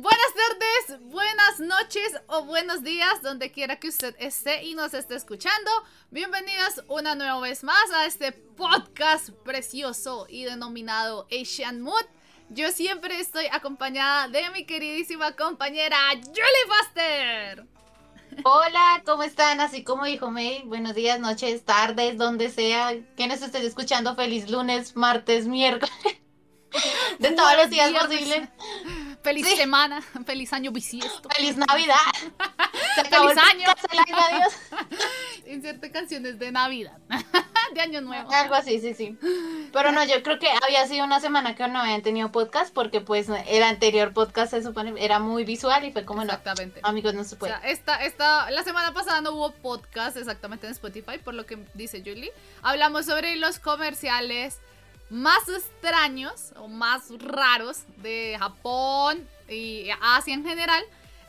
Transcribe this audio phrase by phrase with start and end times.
[0.00, 5.14] Buenas tardes, buenas noches o buenos días, donde quiera que usted esté y nos esté
[5.14, 5.70] escuchando.
[6.10, 12.06] Bienvenidos una nueva vez más a este podcast precioso y denominado Asian Mood.
[12.48, 17.66] Yo siempre estoy acompañada de mi queridísima compañera Julie Foster.
[18.44, 19.60] Hola, ¿cómo están?
[19.60, 24.16] Así como dijo May, buenos días, noches, tardes, donde sea que nos estés escuchando.
[24.16, 25.92] Feliz lunes, martes, miércoles.
[27.18, 28.48] De todos los días posibles.
[29.22, 31.28] Feliz semana, feliz año bisiesto.
[31.36, 31.96] Feliz Navidad.
[32.94, 33.66] feliz año.
[35.46, 36.96] Inserte canciones de Navidad,
[37.74, 38.30] de Año Nuevo.
[38.32, 39.18] Algo así, sí, sí.
[39.72, 43.00] Pero no, yo creo que había sido una semana que no habían tenido podcast porque
[43.00, 46.80] pues el anterior podcast se supone era muy visual y fue como exactamente.
[46.82, 47.52] amigos, no se puede.
[47.52, 51.46] O sea, esta, esta, la semana pasada no hubo podcast exactamente en Spotify, por lo
[51.46, 52.32] que dice Julie.
[52.62, 54.60] Hablamos sobre los comerciales
[55.10, 60.82] más extraños o más raros de Japón y Asia en general.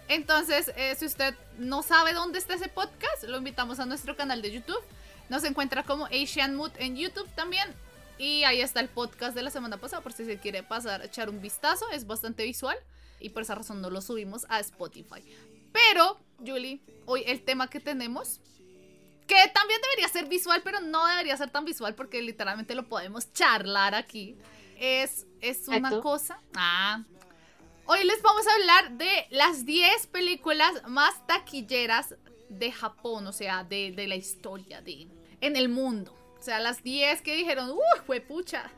[0.07, 4.41] Entonces, eh, si usted no sabe dónde está ese podcast, lo invitamos a nuestro canal
[4.41, 4.81] de YouTube.
[5.29, 7.73] Nos encuentra como Asian Mood en YouTube también.
[8.17, 11.29] Y ahí está el podcast de la semana pasada por si se quiere pasar, echar
[11.29, 11.89] un vistazo.
[11.91, 12.77] Es bastante visual
[13.19, 15.23] y por esa razón no lo subimos a Spotify.
[15.71, 18.41] Pero, Julie, hoy el tema que tenemos
[19.27, 23.31] que también debería ser visual, pero no debería ser tan visual porque literalmente lo podemos
[23.33, 24.37] charlar aquí.
[24.77, 26.39] Es, es una cosa.
[26.55, 27.03] Ah.
[27.85, 32.15] Hoy les vamos a hablar de las 10 películas más taquilleras
[32.49, 35.07] de Japón, o sea, de, la historia, de,
[35.41, 36.15] en el mundo.
[36.39, 38.71] O sea, las 10 que dijeron, ¡Uy, fue pucha!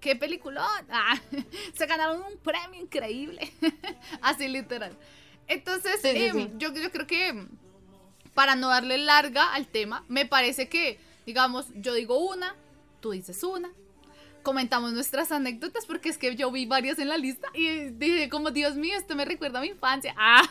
[0.00, 0.86] ¡Qué peliculón!
[0.90, 1.18] Ah,
[1.74, 3.52] se ganaron un premio increíble.
[4.20, 4.96] Así literal.
[5.46, 7.46] Entonces, em, Yo, yo creo que
[8.34, 12.54] para no darle larga al tema, me parece que, digamos, yo digo una,
[13.00, 13.70] tú dices una,
[14.42, 18.50] comentamos nuestras anécdotas porque es que yo vi varias en la lista y dije como
[18.50, 20.14] Dios mío, esto me recuerda a mi infancia.
[20.24, 20.42] Ah.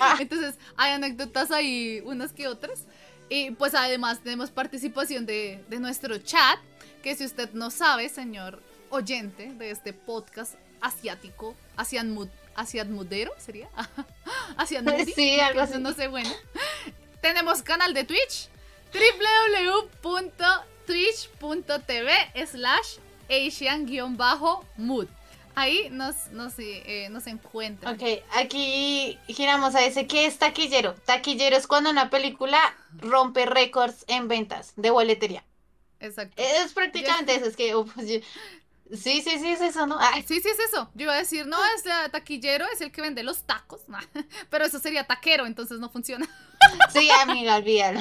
[0.00, 0.16] ah.
[0.20, 2.86] Entonces hay anécdotas ahí unas que otras.
[3.28, 6.58] Y pues además tenemos participación de, de nuestro chat,
[7.02, 11.56] que si usted no sabe, señor oyente de este podcast asiático,
[12.54, 13.68] asiatmudero, sería,
[14.56, 15.78] asian sí, algo así.
[15.78, 16.30] no sé, bueno,
[17.22, 18.50] tenemos canal de Twitch,
[20.02, 22.98] www.twitch.tv slash
[23.30, 25.08] asian-mood.
[25.54, 27.94] Ahí nos, nos, eh, nos encuentran.
[27.94, 28.02] Ok,
[28.34, 30.06] aquí giramos a ese.
[30.06, 30.94] ¿Qué es taquillero?
[31.06, 32.58] Taquillero es cuando una película
[32.98, 35.44] rompe récords en ventas de boletería.
[36.00, 36.34] Exacto.
[36.36, 37.46] Es prácticamente eso.
[37.46, 38.22] Es que pues,
[38.92, 39.98] Sí, sí, sí, es eso, ¿no?
[40.26, 40.90] Sí, sí, es eso.
[40.94, 43.82] Yo iba a decir, no, es taquillero, es el que vende los tacos.
[44.50, 46.28] Pero eso sería taquero, entonces no funciona.
[46.92, 48.00] Sí, amiga, olvídalo.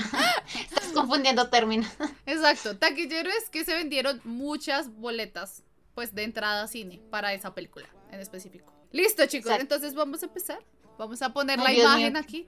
[0.54, 1.90] Estás confundiendo términos.
[2.26, 2.78] Exacto.
[2.78, 5.64] Taquillero es que se vendieron muchas boletas,
[5.96, 8.72] pues, de entrada a cine para esa película en específico.
[8.92, 9.54] Listo, chicos.
[9.60, 10.60] Entonces vamos a empezar.
[11.02, 12.48] Vamos a poner la imagen aquí.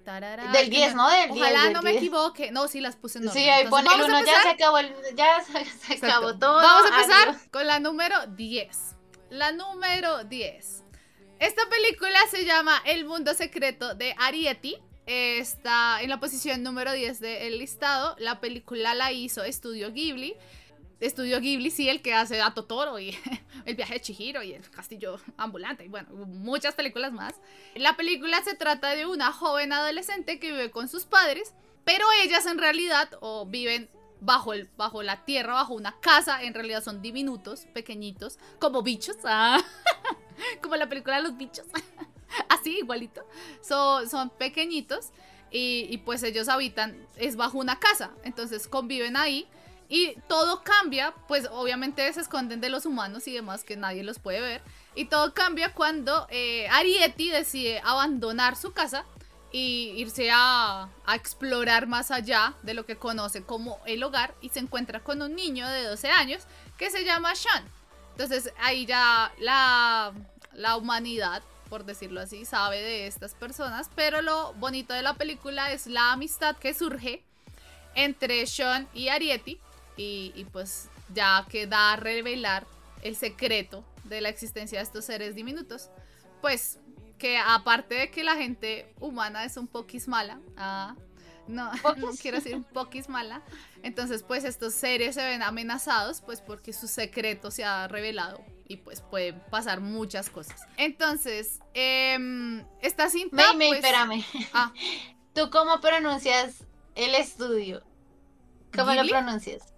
[0.53, 1.09] Del 10, ¿no?
[1.09, 2.51] Del Ojalá no me equivoque.
[2.51, 3.43] No, sí las puse en orden.
[3.43, 4.77] Sí, ahí pone el uno, ya se acabó,
[5.15, 6.57] ya se, acabó todo.
[6.57, 8.77] Vamos a empezar con la número 10.
[9.31, 10.83] La número 10.
[11.39, 14.77] Esta película se llama El mundo secreto de Arieti.
[15.07, 18.15] Está en la posición número 10 del listado.
[18.19, 20.35] La película la hizo Estudio Ghibli.
[21.05, 23.17] Estudio Ghibli, sí, el que hace a Totoro y
[23.65, 27.35] El viaje de Chihiro y El castillo ambulante y bueno, muchas películas más.
[27.75, 31.53] La película se trata de una joven adolescente que vive con sus padres,
[31.83, 33.89] pero ellas en realidad o viven
[34.21, 39.17] bajo, el, bajo la tierra, bajo una casa, en realidad son diminutos, pequeñitos, como bichos,
[39.25, 39.61] ah,
[40.61, 41.65] como la película de los bichos,
[42.49, 43.25] así igualito,
[43.61, 45.09] son, son pequeñitos
[45.51, 49.47] y, y pues ellos habitan, es bajo una casa, entonces conviven ahí
[49.95, 54.17] y todo cambia, pues obviamente se esconden de los humanos y demás que nadie los
[54.17, 54.63] puede ver.
[54.95, 56.67] Y todo cambia cuando eh,
[57.31, 59.05] decide abandonar su casa
[59.51, 64.57] y irse a, explorar más allá de lo que conoce como el hogar y se
[64.57, 66.41] encuentra con un niño de 12 años
[66.79, 67.63] que se llama Sean.
[68.13, 70.11] Entonces ahí ya la,
[70.53, 75.71] la humanidad, por decirlo así, sabe de estas personas, pero lo bonito de la película
[75.71, 77.23] es la amistad que surge
[77.94, 79.59] entre Sean y Arieti
[79.95, 82.66] y, pues ya queda a revelar
[83.01, 85.90] el secreto de la existencia de estos seres diminutos.
[86.42, 86.80] Pues
[87.18, 90.95] que aparte de que la gente humana es un poquis mala, ah,
[91.48, 93.42] no, no quiero decir un poquis mala,
[93.81, 98.78] entonces pues estos seres se ven amenazados pues porque su secreto se ha revelado y
[98.78, 100.68] pues pueden pasar muchas cosas.
[100.78, 103.51] Entonces, eh, esta cinta...
[103.56, 104.24] pues, espérame.
[104.54, 104.74] Ah.
[105.34, 106.63] ¿Tú cómo pronuncias
[106.95, 107.84] el estudio?
[108.75, 109.72] ¿Cómo lo pronuncias?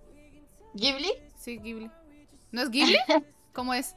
[0.76, 1.12] ¿Ghibli?
[1.40, 1.90] Sí, Ghibli.
[2.52, 2.98] ¿No es Ghibli?
[3.54, 3.96] ¿Cómo es?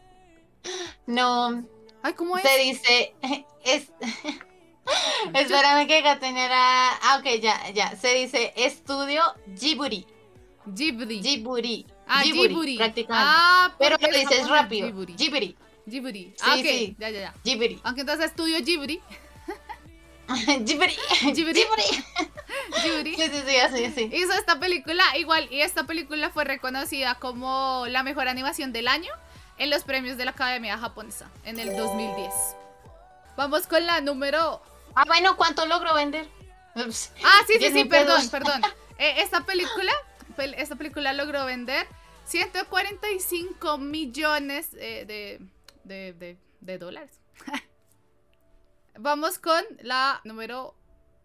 [1.07, 1.63] No,
[2.03, 2.45] Ay, ¿cómo es?
[2.45, 3.15] Se dice.
[3.65, 3.91] Es,
[5.35, 6.01] espérame que
[6.49, 6.91] la.
[7.03, 7.95] Ah, ok, ya, ya.
[7.97, 9.23] Se dice estudio
[9.59, 10.07] Jiburi.
[10.67, 11.21] Ghibli.
[11.23, 11.87] Jiburi.
[12.07, 12.77] ah, Jiburi, Ghibli.
[12.77, 13.31] prácticamente.
[13.31, 14.87] Ah, Pero lo es dices rápido.
[14.87, 15.17] Ghibli.
[15.19, 15.57] Jiburi.
[15.87, 16.33] Ghibli.
[16.37, 16.63] Sí, Ah, ok.
[16.63, 16.97] sí.
[16.99, 17.35] Ya, ya, ya.
[17.45, 17.81] Jiburi.
[17.83, 19.03] Aunque entonces estudio Ghibli.
[20.67, 20.97] Jiburi.
[21.35, 21.35] Ghibli.
[21.35, 22.05] Jiburi.
[22.83, 23.15] Ghibli.
[23.17, 24.11] Sí, sí, sí, así, así.
[24.13, 29.13] Hizo esta película igual y esta película fue reconocida como la mejor animación del año
[29.59, 32.33] en los premios de la Academia Japonesa en el 2010.
[33.37, 34.63] Vamos con la número...
[34.95, 36.29] Ah, bueno, ¿cuánto logró vender?
[36.75, 37.11] Ups.
[37.25, 38.63] Ah, sí, sí, sí, perdón, perdón.
[39.01, 39.93] Eh, esta película,
[40.37, 41.87] pel- esta película logró vender
[42.27, 45.41] 145 millones eh, de,
[45.85, 47.13] de, de- de dólares.
[49.01, 50.75] Vamos con la número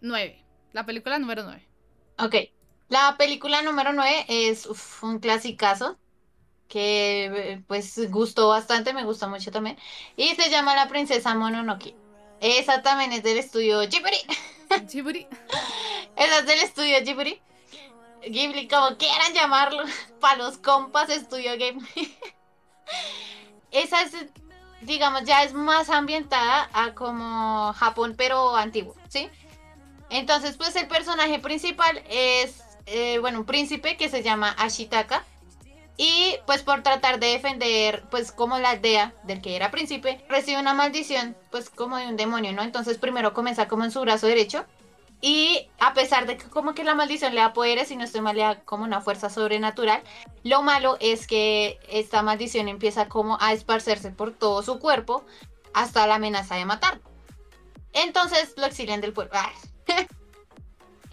[0.02, 0.46] 9.
[0.74, 1.68] La película número 9.
[2.20, 2.36] Ok.
[2.90, 5.98] La película número 9 es uf, un clasicazo
[6.68, 9.78] que eh, pues gustó bastante, me gustó mucho también.
[10.16, 11.96] Y se llama La Princesa Mononoke.
[12.42, 14.18] Esa también es del estudio Ghibli.
[14.92, 15.28] Ghibli.
[16.16, 17.42] Esa es del estudio Ghibli.
[18.22, 19.84] Ghibli, como quieran llamarlo,
[20.20, 21.88] para los compas, estudio Ghibli.
[23.72, 24.14] Esa es,
[24.86, 29.30] digamos, ya es más ambientada a como Japón, pero antiguo, ¿sí?
[30.10, 35.24] Entonces, pues el personaje principal es, eh, bueno, un príncipe que se llama Ashitaka.
[35.96, 40.60] Y pues por tratar de defender, pues como la aldea del que era príncipe, recibe
[40.60, 42.64] una maldición, pues como de un demonio, ¿no?
[42.64, 44.66] Entonces primero comienza como en su brazo derecho.
[45.26, 48.20] Y a pesar de que como que la maldición le da poderes y no estoy
[48.20, 50.04] mal, le da como una fuerza sobrenatural,
[50.44, 55.24] lo malo es que esta maldición empieza como a esparcerse por todo su cuerpo
[55.74, 57.00] hasta la amenaza de matar.
[57.94, 59.34] Entonces lo exilian del pueblo.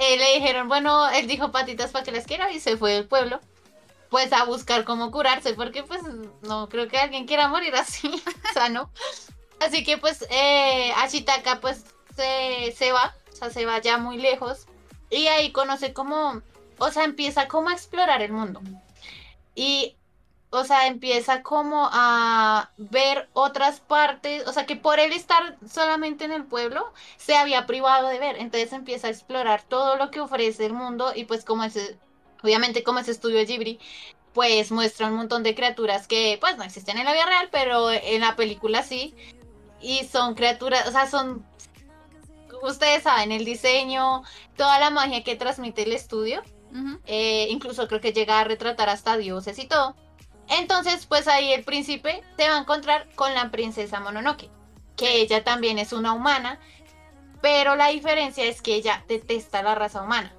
[0.03, 3.07] Eh, le dijeron, bueno, él dijo patitas para que las quiera y se fue del
[3.07, 3.39] pueblo.
[4.09, 6.01] Pues a buscar cómo curarse, porque pues
[6.41, 8.11] no creo que alguien quiera morir así,
[8.55, 8.91] sano.
[9.61, 11.85] Así que pues eh, Ashitaka pues
[12.17, 14.67] se, se va, o sea, se va ya muy lejos.
[15.11, 16.43] Y ahí conoce como,
[16.79, 18.61] o sea, empieza como a explorar el mundo.
[19.55, 19.97] Y,
[20.51, 26.25] o sea, empieza como a ver otras partes, o sea, que por él estar solamente
[26.25, 28.37] en el pueblo, se había privado de ver.
[28.39, 31.99] Entonces empieza a explorar todo lo que ofrece el mundo y pues como ese,
[32.43, 33.79] obviamente como ese estudio Ghibli,
[34.33, 37.91] pues muestra un montón de criaturas que pues no existen en la vida real, pero
[37.91, 39.15] en la película sí.
[39.81, 41.45] Y son criaturas, o sea, son,
[42.63, 44.23] ustedes saben, el diseño,
[44.57, 46.43] toda la magia que transmite el estudio.
[47.07, 49.97] Eh, incluso creo que llega a retratar hasta dioses y todo.
[50.49, 54.51] Entonces, pues ahí el príncipe se va a encontrar con la princesa Mononoke,
[54.97, 56.61] que ella también es una humana,
[57.41, 60.35] pero la diferencia es que ella detesta la raza humana,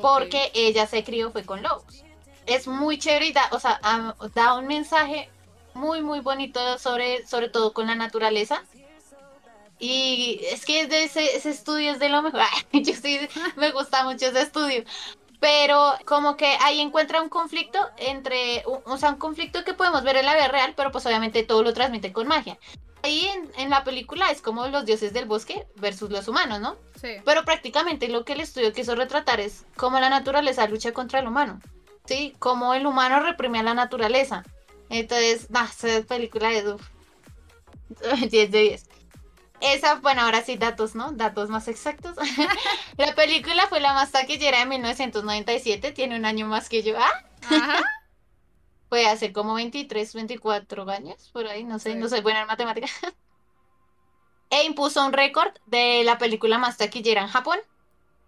[0.00, 2.04] porque ella se crió fue con lobos.
[2.46, 3.80] Es muy chévere y da, o sea,
[4.34, 5.28] da un mensaje
[5.74, 8.62] muy, muy bonito sobre, sobre todo con la naturaleza.
[9.84, 12.42] Y es que ese, ese estudio es de lo mejor.
[12.72, 13.18] Yo sí,
[13.56, 14.84] me gusta mucho ese estudio
[15.42, 20.14] pero como que ahí encuentra un conflicto entre, o sea, un conflicto que podemos ver
[20.14, 22.60] en la vida real, pero pues obviamente todo lo transmite con magia.
[23.02, 26.76] Ahí en, en la película es como los dioses del bosque versus los humanos, ¿no?
[27.00, 27.16] Sí.
[27.24, 31.26] Pero prácticamente lo que el estudio quiso retratar es cómo la naturaleza lucha contra el
[31.26, 31.58] humano,
[32.04, 32.36] ¿sí?
[32.38, 34.44] Cómo el humano reprime a la naturaleza.
[34.90, 36.82] Entonces, nah, esa película es uf,
[38.30, 38.91] 10 de 10.
[39.62, 41.12] Esa, bueno, ahora sí, datos, ¿no?
[41.12, 42.16] Datos más exactos.
[42.96, 46.96] la película fue la más taquillera de 1997, tiene un año más que yo.
[46.98, 47.10] Ah,
[47.48, 47.82] Ajá.
[48.88, 51.98] fue hace como 23, 24 años, por ahí, no sé, Sí.
[51.98, 52.90] no soy buena en matemáticas.
[54.50, 57.58] e impuso un récord de la película más taquillera en Japón,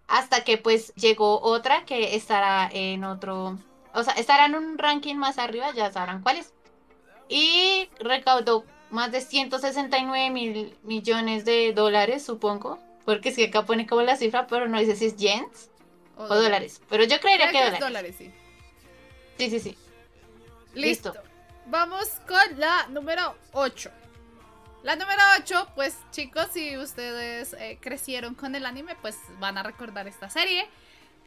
[0.07, 3.59] hasta que pues llegó otra que estará en otro,
[3.93, 6.53] o sea, estará en un ranking más arriba, ya sabrán cuál es.
[7.27, 13.87] Y recaudó más de 169 mil millones de dólares, supongo, porque es que acá pone
[13.87, 15.69] como la cifra, pero no dice si es yens
[16.17, 18.15] o dólares, pero yo creería Creo que que es dólares.
[18.15, 18.31] dólares, sí.
[19.37, 19.77] Sí, sí, sí.
[20.73, 21.09] Listo.
[21.09, 21.23] Listo.
[21.67, 23.89] Vamos con la número 8.
[24.83, 29.63] La número 8, pues chicos, si ustedes eh, crecieron con el anime, pues van a
[29.63, 30.67] recordar esta serie.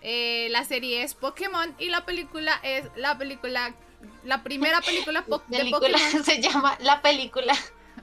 [0.01, 3.75] Eh, la serie es Pokémon y la película es la película,
[4.25, 6.25] la primera película po- de película Pokémon.
[6.25, 7.55] se llama La Película.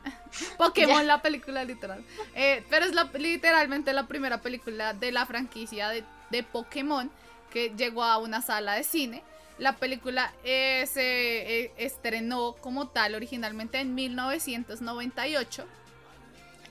[0.57, 1.03] Pokémon, Ya.
[1.03, 2.03] la película literal.
[2.35, 7.09] Eh, pero es la, literalmente la primera película de la franquicia de, de Pokémon
[7.51, 9.23] que llegó a una sala de cine.
[9.57, 15.65] La película eh, se eh, estrenó como tal originalmente en 1998.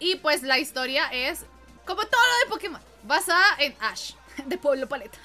[0.00, 1.46] Y pues la historia es,
[1.86, 4.12] como todo lo de Pokémon, basada en Ash,
[4.44, 5.18] de Pueblo Paleta.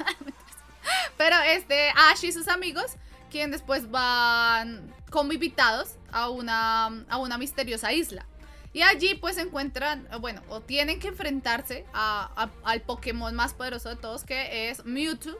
[1.17, 2.93] Pero este Ash y sus amigos,
[3.29, 8.25] quienes después van como invitados a una, a una misteriosa isla.
[8.71, 13.95] Y allí pues encuentran, bueno, o tienen que enfrentarse a, al Pokémon más poderoso de
[13.95, 15.37] todos, que es Mewtwo,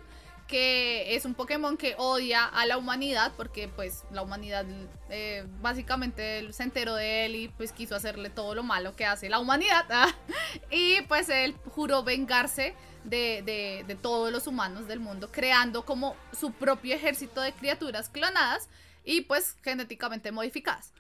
[0.48, 4.66] que es un Pokémon que odia a la humanidad, porque pues la humanidad
[5.10, 9.30] eh, básicamente se enteró de él y pues quiso hacerle todo lo malo que hace
[9.30, 9.86] la humanidad.
[10.72, 16.16] y pues él juró vengarse de, de, de todos los humanos del mundo, creando como
[16.38, 18.70] su propio ejército de criaturas clonadas
[19.04, 20.92] y pues genéticamente modificadas.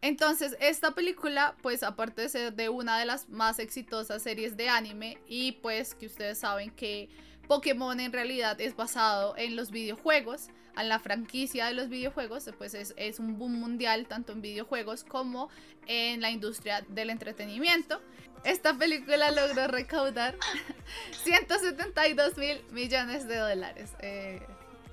[0.00, 4.68] Entonces, esta película, pues aparte de ser de una de las más exitosas series de
[4.68, 7.08] anime, y pues que ustedes saben que
[7.48, 12.74] Pokémon en realidad es basado en los videojuegos, en la franquicia de los videojuegos, pues
[12.74, 15.48] es, es un boom mundial tanto en videojuegos como
[15.86, 18.00] en la industria del entretenimiento.
[18.44, 20.36] Esta película logró recaudar
[21.24, 24.40] 172 mil millones de dólares eh,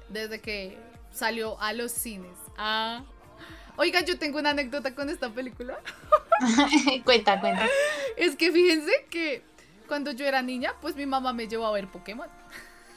[0.09, 0.77] desde que
[1.11, 2.37] salió a los cines.
[2.57, 3.03] Ah.
[3.77, 5.79] Oiga, yo tengo una anécdota con esta película.
[7.03, 7.67] cuenta, cuenta.
[8.15, 9.43] Es que fíjense que
[9.85, 12.27] cuando yo era niña, pues mi mamá me llevó a ver Pokémon.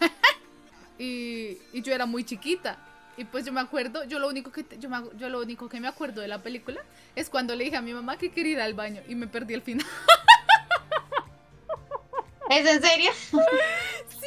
[0.99, 2.78] y, y, yo era muy chiquita.
[3.16, 5.80] Y pues yo me acuerdo, yo lo único que yo, me, yo lo único que
[5.80, 6.80] me acuerdo de la película
[7.16, 9.54] es cuando le dije a mi mamá que quería ir al baño y me perdí
[9.54, 9.87] el final.
[12.50, 13.11] ¿Es en serio?
[14.09, 14.26] sí.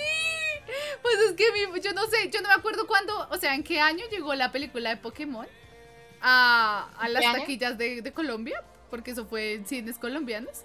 [1.02, 1.46] Pues es que
[1.82, 4.52] yo no sé, yo no me acuerdo cuándo, o sea, en qué año llegó la
[4.52, 5.48] película de Pokémon
[6.22, 10.64] a, a las taquillas de, de Colombia, porque eso fue en cines colombianos.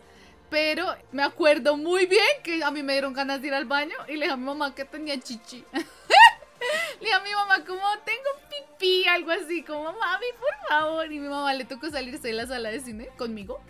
[0.51, 3.97] Pero me acuerdo muy bien que a mí me dieron ganas de ir al baño
[4.09, 5.65] y le dije a mi mamá que tenía chichi.
[5.73, 11.13] le dije a mi mamá como tengo pipí, algo así, como mami, por favor.
[11.13, 13.61] Y mi mamá le tocó salirse de la sala de cine conmigo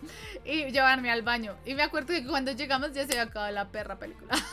[0.45, 1.57] y llevarme al baño.
[1.65, 4.35] Y me acuerdo que cuando llegamos ya se había acabado la perra película.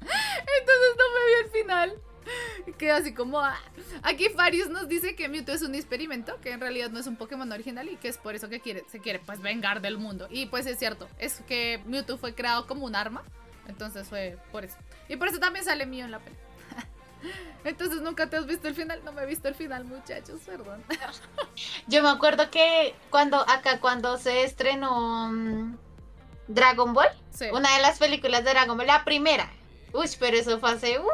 [0.00, 2.02] Entonces no me vi el final.
[2.78, 3.40] Quedó así como.
[3.40, 3.58] Ah.
[4.02, 7.16] Aquí Farius nos dice que Mewtwo es un experimento, que en realidad no es un
[7.16, 10.26] Pokémon original y que es por eso que quiere, se quiere pues vengar del mundo.
[10.30, 13.22] Y pues es cierto, es que Mewtwo fue creado como un arma.
[13.68, 14.76] Entonces fue por eso.
[15.08, 16.36] Y por eso también sale mío en la peli.
[17.64, 19.00] Entonces nunca te has visto el final.
[19.04, 20.82] No me he visto el final, muchachos, perdón.
[21.88, 25.76] Yo me acuerdo que cuando acá cuando se estrenó mm,
[26.48, 27.08] Dragon Ball,
[27.52, 29.50] una de las películas de Dragon Ball, la primera,
[29.96, 31.06] Uy, pero eso fue hace, uh,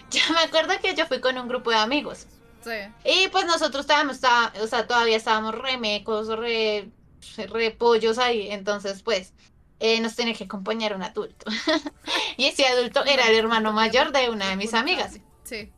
[0.09, 2.27] Ya me acuerdo que yo fui con un grupo de amigos.
[2.63, 2.71] Sí.
[3.03, 4.19] Y pues nosotros estábamos,
[4.61, 6.91] o sea, todavía estábamos remecos, re,
[7.37, 8.51] re pollos ahí.
[8.51, 9.33] Entonces, pues,
[9.79, 11.49] eh, nos tenía que acompañar un adulto.
[12.37, 15.19] y ese adulto era el hermano mayor de una de mis amigas.
[15.43, 15.71] Sí.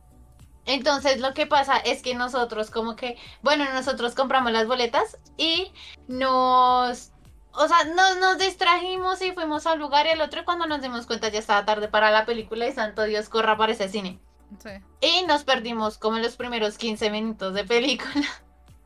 [0.66, 5.72] Entonces lo que pasa es que nosotros como que, bueno, nosotros compramos las boletas y
[6.08, 7.12] nos
[7.56, 11.06] o sea, nos, nos distrajimos y fuimos al lugar y el otro cuando nos dimos
[11.06, 14.18] cuenta ya estaba tarde para la película y santo Dios corra para ese cine.
[14.62, 14.70] Sí.
[15.00, 18.26] Y nos perdimos como los primeros 15 minutos de película.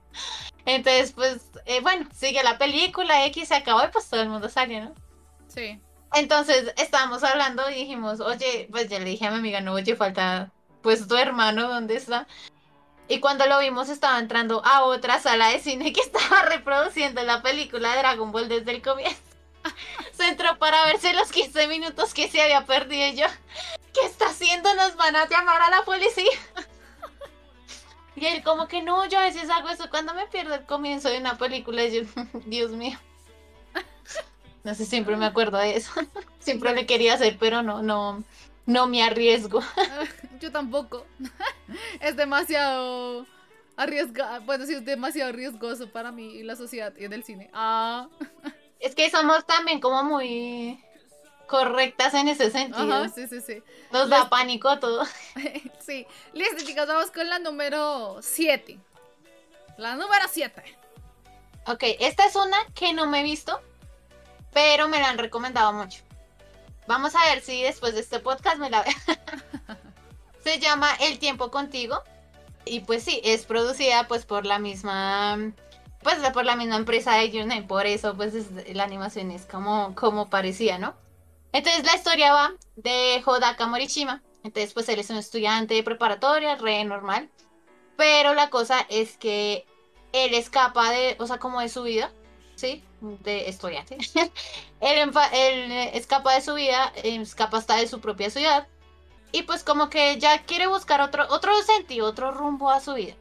[0.67, 4.49] Entonces, pues, eh, bueno, sigue la película, X se acabó y pues todo el mundo
[4.49, 4.95] salió, ¿no?
[5.49, 5.81] Sí.
[6.13, 9.97] Entonces estábamos hablando y dijimos, oye, pues ya le dije a mi amiga, no, oye,
[9.97, 12.27] falta pues tu hermano, ¿dónde está?
[13.11, 17.43] Y cuando lo vimos estaba entrando a otra sala de cine que estaba reproduciendo la
[17.43, 19.21] película de Dragon Ball desde el comienzo.
[20.13, 23.27] Se entró para verse los 15 minutos que se había perdido y yo.
[23.93, 24.73] ¿Qué está haciendo?
[24.77, 26.31] Nos van a llamar a la policía.
[28.17, 31.09] Y él como que no, yo a veces hago eso cuando me pierdo el comienzo
[31.09, 31.87] de una película.
[31.87, 32.03] Yo,
[32.45, 32.99] Dios mío.
[34.63, 35.91] No sé, siempre me acuerdo de eso.
[36.39, 38.23] Siempre le quería hacer, pero no, no,
[38.71, 39.61] no me arriesgo.
[40.41, 41.07] Yo tampoco.
[42.01, 43.27] Es demasiado
[43.77, 44.41] arriesgado.
[44.43, 47.51] Bueno, sí, es demasiado riesgoso para mí y la sociedad y en el cine.
[47.53, 48.09] Ah.
[48.81, 50.83] Es que somos también como muy
[51.47, 52.93] correctas en ese sentido.
[52.93, 53.63] Ajá, sí, sí, sí.
[53.93, 55.05] Nos da pánico todo.
[55.81, 56.07] sí.
[56.33, 58.79] Listo, chicos, vamos con la número 7.
[59.77, 60.63] La número 7.
[61.67, 63.61] Ok, esta es una que no me he visto,
[64.53, 66.03] pero me la han recomendado mucho.
[66.87, 68.85] Vamos a ver si después de este podcast me la.
[70.45, 72.03] Se llama El tiempo contigo.
[72.65, 75.39] Y pues sí, es producida pues por la misma
[76.03, 78.35] pues por la misma empresa de Yuna por eso pues
[78.73, 80.95] la animación es como, como parecía, ¿no?
[81.53, 84.23] Entonces la historia va de Hodaka Morishima.
[84.43, 87.29] Entonces pues él es un estudiante de preparatoria, re normal.
[87.97, 89.67] Pero la cosa es que
[90.13, 92.13] él escapa de, o sea, como de su vida,
[92.61, 92.85] ¿sí?
[93.01, 93.97] de estudiante.
[94.81, 98.69] él, él, escapa de su vida, escapa hasta de su propia ciudad.
[99.33, 103.15] Y pues como que ya quiere buscar otro, otro sentido, otro rumbo a su vida.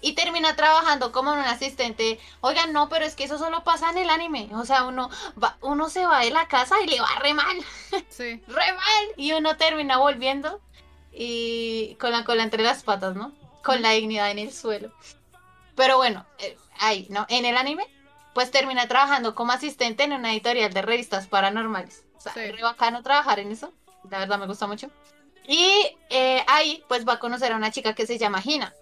[0.00, 2.18] Y termina trabajando como un asistente.
[2.40, 4.48] Oigan, no, pero es que eso solo pasa en el anime.
[4.54, 5.10] O sea, uno,
[5.42, 7.56] va, uno se va de la casa y le va re mal.
[8.08, 8.42] Sí.
[8.46, 9.04] re mal.
[9.16, 10.60] Y uno termina volviendo
[11.12, 13.32] y con la cola entre las patas, ¿no?
[13.66, 14.92] con la dignidad en el suelo.
[15.74, 17.26] Pero bueno, eh, ahí, ¿no?
[17.28, 17.84] En el anime,
[18.36, 22.04] pues termina trabajando como asistente en una editorial de revistas paranormales.
[22.18, 22.40] O sea, Sí.
[22.40, 23.72] es re bacano trabajar en eso.
[24.10, 24.90] La verdad me gusta mucho.
[25.48, 25.66] Y
[26.10, 28.74] eh, ahí, pues va a conocer a una chica que se llama Hina.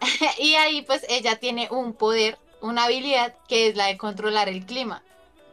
[0.40, 4.66] y ahí, pues ella tiene un poder, una habilidad que es la de controlar el
[4.66, 5.04] clima.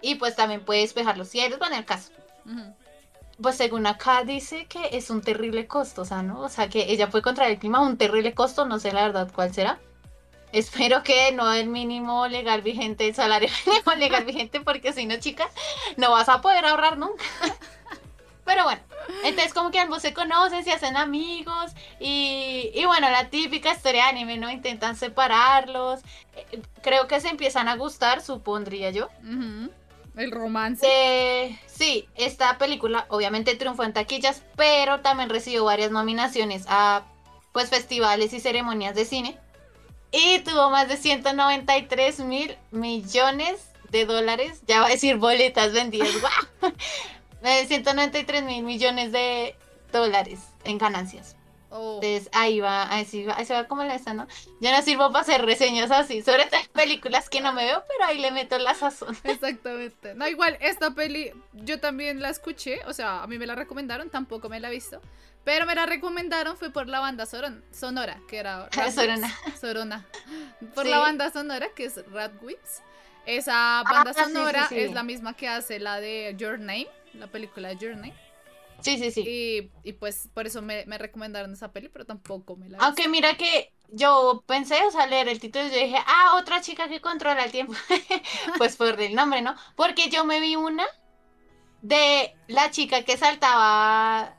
[0.01, 2.11] Y pues también puede despejar los cielos, bueno, en el caso.
[2.43, 2.73] Ujú.
[3.39, 6.39] Pues según acá dice que es un terrible costo, o sea, ¿no?
[6.41, 9.29] O sea, que ella puede controlar el clima, un terrible costo, no sé la verdad
[9.31, 9.77] cuál será.
[10.51, 15.17] Espero que no el mínimo legal vigente, el salario mínimo legal vigente, porque si no,
[15.17, 15.49] chicas,
[15.97, 17.23] no vas a poder ahorrar nunca.
[18.45, 18.81] Pero bueno,
[19.25, 24.03] entonces como que ambos se conocen, se hacen amigos y, y bueno, la típica historia
[24.03, 24.49] de anime, ¿no?
[24.49, 25.99] Intentan separarlos.
[26.33, 29.09] Eh, Creo que se empiezan a gustar, supondría yo.
[30.15, 30.87] El romance.
[30.89, 37.03] Eh, sí, esta película obviamente triunfó en taquillas, pero también recibió varias nominaciones a
[37.51, 39.37] pues festivales y ceremonias de cine.
[40.11, 44.61] Y tuvo más de 193 mil millones de dólares.
[44.67, 46.09] Ya va a decir boletas vendidas.
[46.61, 46.73] ¡guau!
[47.43, 49.55] Eh, 193 mil millones de
[49.91, 51.35] dólares en ganancias.
[51.69, 51.99] Oh.
[52.01, 54.27] Entonces ahí va, ahí, sí va, ahí se va como la ¿no?
[54.61, 58.09] Yo no sirvo para hacer reseñas así, sobre en películas que no me veo, pero
[58.09, 59.17] ahí le meto la sazón.
[59.25, 60.15] Exactamente.
[60.15, 64.09] No, igual, esta peli yo también la escuché, o sea, a mí me la recomendaron,
[64.09, 65.01] tampoco me la he visto,
[65.47, 68.95] pero me la recomendaron fue por la banda soron- sonora, que era Radwimps.
[68.95, 69.35] Sorona.
[69.61, 70.05] Sorona.
[70.75, 70.91] Por Sí.
[70.91, 72.81] la banda sonora, que es Radwimps.
[73.25, 74.77] Esa banda sí, sí, sonora sí.
[74.77, 78.13] es la misma que hace la de Your Name, la película Your Name.
[78.81, 79.23] Sí, sí, sí.
[79.25, 83.07] Y, y pues por eso me, me recomendaron esa peli, pero tampoco me la Aunque
[83.07, 86.89] mira que yo pensé, o sea, leer el título y yo dije, ah, otra chica
[86.89, 87.71] que controla el tiempo.
[88.57, 89.55] pues por el nombre, ¿no?
[89.77, 90.83] Porque yo me vi una
[91.81, 94.33] de la chica que saltaba.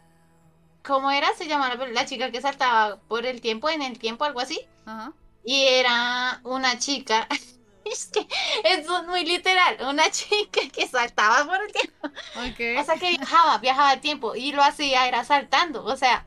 [0.83, 1.29] ¿Cómo era?
[1.35, 4.61] Se llamaba la, chica que saltaba por el tiempo, en el tiempo, algo así.
[4.87, 5.13] Ajá.
[5.45, 7.27] Y era una chica.
[7.85, 8.27] Es que
[8.65, 12.09] es muy literal, una chica que saltaba por el tiempo.
[12.37, 12.81] Ok.
[12.81, 15.83] O sea que viajaba, viajaba el tiempo y lo hacía era saltando.
[15.87, 16.27] O sea,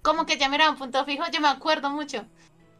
[0.00, 2.24] como que ya me era un punto fijo, yo me acuerdo mucho.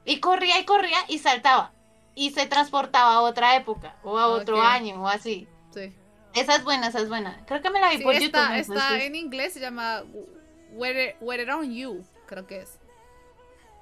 [0.06, 1.72] Y corría y corría y saltaba.
[2.14, 5.46] Y se transportaba a otra época o a otro año o así.
[5.74, 5.94] Sí.
[6.34, 7.44] Esa es buena, esa es buena.
[7.46, 8.76] Creo que me la vi Sí, por está, YouTube.
[8.76, 10.02] está en inglés, se llama
[10.72, 12.78] Where, Where It On You, creo que es.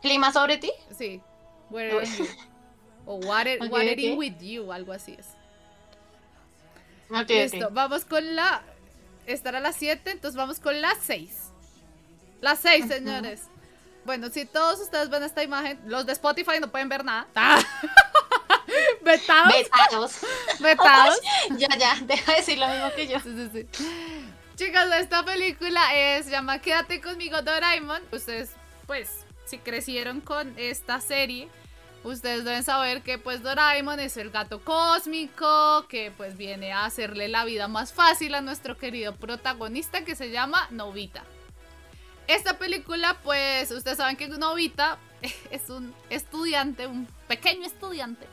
[0.03, 0.71] ¿Clima sobre ti?
[0.97, 1.21] Sí,
[1.71, 2.27] Where It On You.
[3.07, 4.19] O What It, What It In.
[4.19, 5.27] With You, algo así es.
[7.11, 8.63] Ok, Listo, vamos con la...
[9.27, 11.51] Esta era la 7, entonces vamos con la 6.
[12.41, 12.93] La 6, Ujú.
[12.95, 13.43] señores.
[14.05, 17.27] Bueno, si todos ustedes ven esta imagen, los de Spotify no pueden ver nada.
[19.03, 20.21] Vetados, Besados.
[20.61, 21.21] vetados.
[21.59, 23.21] ya, ya, deja de decir lo mismo que yo.
[23.21, 23.85] Sí, sí, sí.
[24.57, 28.01] Chicos, esta película es llama Quédate conmigo Doraemon.
[28.11, 28.53] Ustedes,
[28.87, 31.51] pues, si crecieron con esta serie,
[32.05, 37.29] ustedes deben saber que pues Doraemon es el gato cósmico que pues viene a hacerle
[37.29, 41.23] la vida más fácil a nuestro querido protagonista que se llama Novita.
[42.27, 44.97] Esta película, pues, ustedes saben que Novita
[45.51, 48.27] es un estudiante, un pequeño estudiante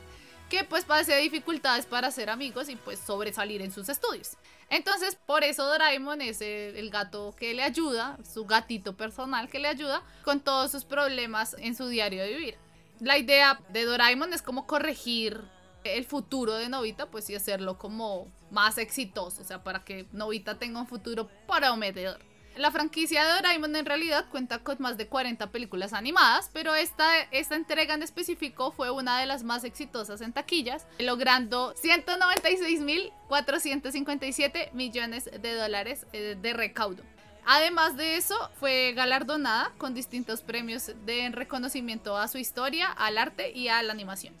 [0.48, 4.38] que pues padece dificultades para ser amigos y pues sobresalir en sus estudios.
[4.70, 9.68] Entonces, por eso Doraemon es el, gato que le ayuda, su gatito personal que le
[9.68, 12.58] ayuda con todos sus problemas en su diario de vivir.
[13.00, 15.40] La idea de Doraemon es como corregir
[15.84, 20.58] el futuro de Novita, pues y hacerlo como más exitoso, o sea, para que Novita
[20.58, 22.20] tenga un futuro prometedor.
[22.56, 27.18] La franquicia de Doraemon en realidad cuenta con más de 40 películas animadas, pero esta,
[27.32, 35.24] esta entrega en específico fue una de las más exitosas en taquillas, logrando 196.457 millones
[35.24, 37.02] de dólares eh, de recaudo.
[37.44, 43.50] Además de eso, fue galardonada con distintos premios de reconocimiento a su historia, al arte
[43.50, 44.32] y a la animación.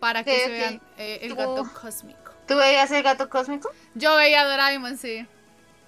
[0.00, 2.32] Para que se vean eh, el gato cósmico.
[2.48, 3.70] ¿Tú veías el gato cósmico?
[3.94, 5.26] Yo veía Doraemon, sí.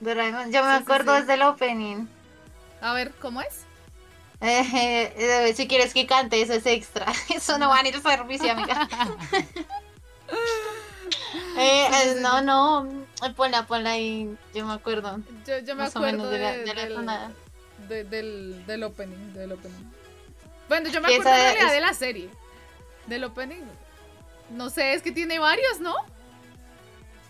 [0.00, 0.52] Doraemon.
[0.52, 1.20] Yo me Sí, sí, acuerdo sí.
[1.20, 2.06] desde el opening.
[2.80, 3.64] A ver, ¿cómo es?
[4.40, 7.06] Eh, eh, si quieres que cante, eso es extra.
[7.34, 8.88] Eso no va a ir servicio, amiga.
[11.58, 12.86] Eh, eh, no, no.
[13.24, 14.36] eh, Ponla, ponla ahí.
[14.54, 15.20] Yo me acuerdo.
[15.46, 17.34] Yo, yo me Más o acuerdo menos de la, de- de la del,
[17.88, 19.92] de- del, del opening, del opening.
[20.68, 22.28] Bueno, yo me acuerdo realidad es- de la serie.
[23.06, 23.62] Del opening.
[24.50, 25.94] No sé, es que tiene varios, ¿no?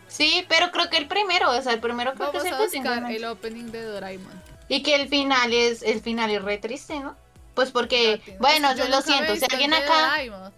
[0.09, 2.59] Sí, pero creo que el primero, o sea, el primero creo Vamos que es a
[2.59, 3.17] el buscar mente.
[3.17, 4.43] el opening de Doraemon.
[4.69, 7.17] Y que el final es, el final es re triste, ¿no?
[7.55, 8.37] Pues porque, Latino.
[8.41, 10.01] bueno, yo lo siento, si alguien acá.
[10.11, 10.53] Doraemon.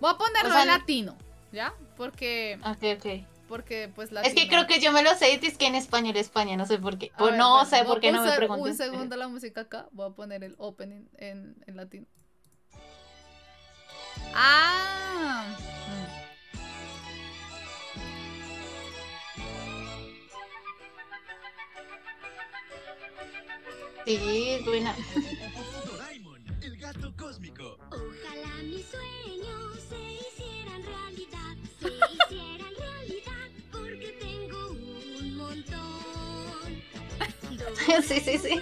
[0.00, 1.16] Voy a ponerlo O sea, en latino,
[1.52, 1.72] ¿ya?
[1.96, 3.24] Porque Ok, ok.
[3.48, 6.16] porque pues Es que creo que yo me lo sé y es que en español
[6.16, 7.10] España, no sé por qué.
[7.16, 8.70] A ver, no sé por a qué no me preguntan.
[8.70, 9.86] Un segundo la música acá.
[9.90, 12.06] Voy a poner el opening en, en latino.
[14.34, 15.44] Ah.
[24.08, 24.96] Sí, es buena.
[25.84, 27.76] Doraemon, el gato cósmico.
[27.90, 29.98] Ojalá mis sueños se
[30.40, 31.88] hicieran realidad, se
[32.32, 36.82] hicieran realidad, porque tengo un montón.
[38.02, 38.60] Sí, sí, sí.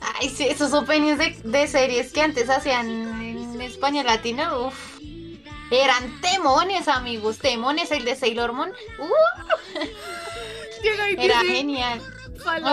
[0.00, 2.88] Ay, sí, esos openings de, de series que antes hacían
[3.20, 5.00] en España Latina, uff.
[5.72, 8.72] Eran temones, amigos, temones, el de Sailor Moon.
[9.00, 9.10] Uh,
[11.18, 12.00] era genial.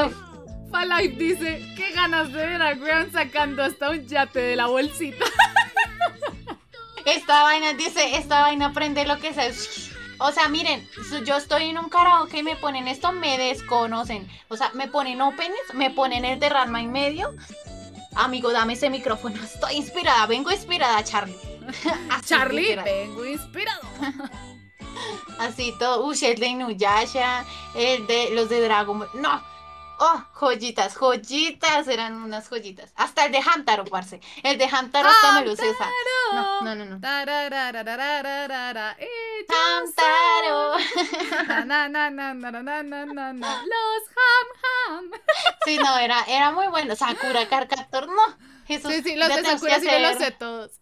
[0.06, 0.27] Uf.
[0.72, 5.26] Falife dice, qué ganas de ver a Graham sacando hasta un yate de la bolsita.
[7.06, 9.50] Esta vaina, dice, esta vaina prende lo que sea.
[10.20, 10.86] O sea, miren,
[11.26, 14.28] yo estoy en un karaoke y me ponen esto, me desconocen.
[14.50, 17.34] O sea, me ponen openings, me ponen el de Ranma en medio.
[18.14, 19.42] Amigo, dame ese micrófono.
[19.42, 21.38] Estoy inspirada, vengo inspirada, Charlie.
[22.10, 23.82] Así, Charlie, vengo inspirado.
[25.40, 26.06] Así todo.
[26.06, 29.10] Uy, el de Inuyasha, el de los de Dragon Ball.
[29.14, 29.42] No.
[30.00, 32.92] Oh, joyitas, joyitas, eran unas joyitas.
[32.96, 34.22] Hasta el de Hamtaro, parce.
[34.44, 35.56] El de Hamtaro hasta me lo.
[36.34, 36.98] No, no, no, no.
[38.98, 40.78] Eh, Hamtaro.
[43.66, 45.12] Los Ham Ham.
[45.66, 46.96] Sí, no, era, era muy bueno.
[46.96, 48.38] Sakura Carcator, no.
[48.68, 50.72] Jesús, sí, sí, los de Sakura sí los sé todos.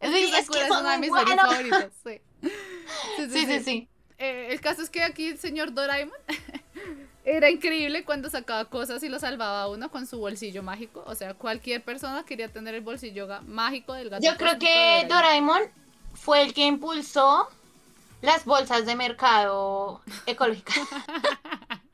[0.00, 1.90] Sí, es que son una de mis series favoritas.
[3.16, 3.60] Sí, sí, sí.
[3.64, 3.88] sí.
[4.18, 6.16] Eh, el caso es que aquí el señor Doraemon
[7.28, 11.04] era increíble cuando sacaba cosas y lo salvaba uno con su bolsillo mágico.
[11.06, 14.24] O sea, cualquier persona quería tener el bolsillo mágico del gato.
[14.24, 15.62] Yo creo que Doraemon
[16.14, 17.48] fue el que impulsó
[18.22, 20.76] las bolsas de mercado ecológicas.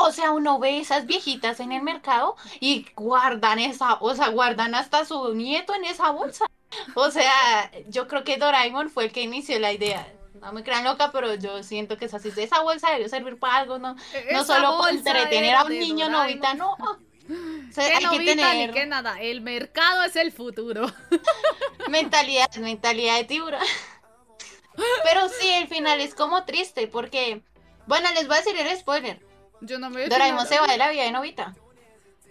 [0.00, 4.76] O sea, uno ve esas viejitas en el mercado y guardan esa, o sea, guardan
[4.76, 6.46] hasta su nieto en esa bolsa.
[6.94, 10.06] O sea, yo creo que Doraemon fue el que inició la idea.
[10.40, 12.32] No me crean loca, pero yo siento que es así.
[12.36, 13.96] Esa bolsa debió servir para algo, ¿no?
[14.32, 16.76] No solo para entretener a un niño novita, no.
[17.28, 19.20] O sea, Que hay no que Vita ni tener que nada.
[19.20, 20.86] El mercado es el futuro.
[21.90, 23.60] mentalidad, mentalidad de tiburón.
[25.04, 27.42] Pero sí, el final es como triste porque,
[27.86, 29.20] bueno, les voy a decir el spoiler.
[29.60, 31.54] Yo no me voy Doraemon se va de la vida de Novita.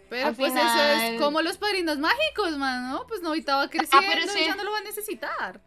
[0.10, 3.06] Pero al pues eso final- es como los padrinos mágicos, man, ¿no?
[3.06, 4.46] Pues Novita va creciendo pero y sí.
[4.46, 5.62] ya no lo va a necesitar.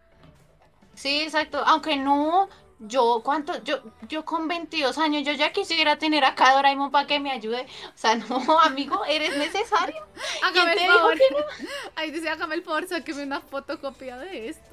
[1.00, 1.62] Sí, exacto.
[1.64, 3.64] Aunque no, yo, ¿cuánto?
[3.64, 7.30] Yo, yo con 22 años, yo ya quisiera tener acá a Doraemon para que me
[7.30, 7.62] ayude.
[7.62, 9.96] O sea, no, amigo, eres necesario.
[10.42, 11.16] Hágame el favor.
[11.16, 11.24] que
[11.96, 14.68] Ahí dice, hágame el favor, sáqueme una fotocopia de esto.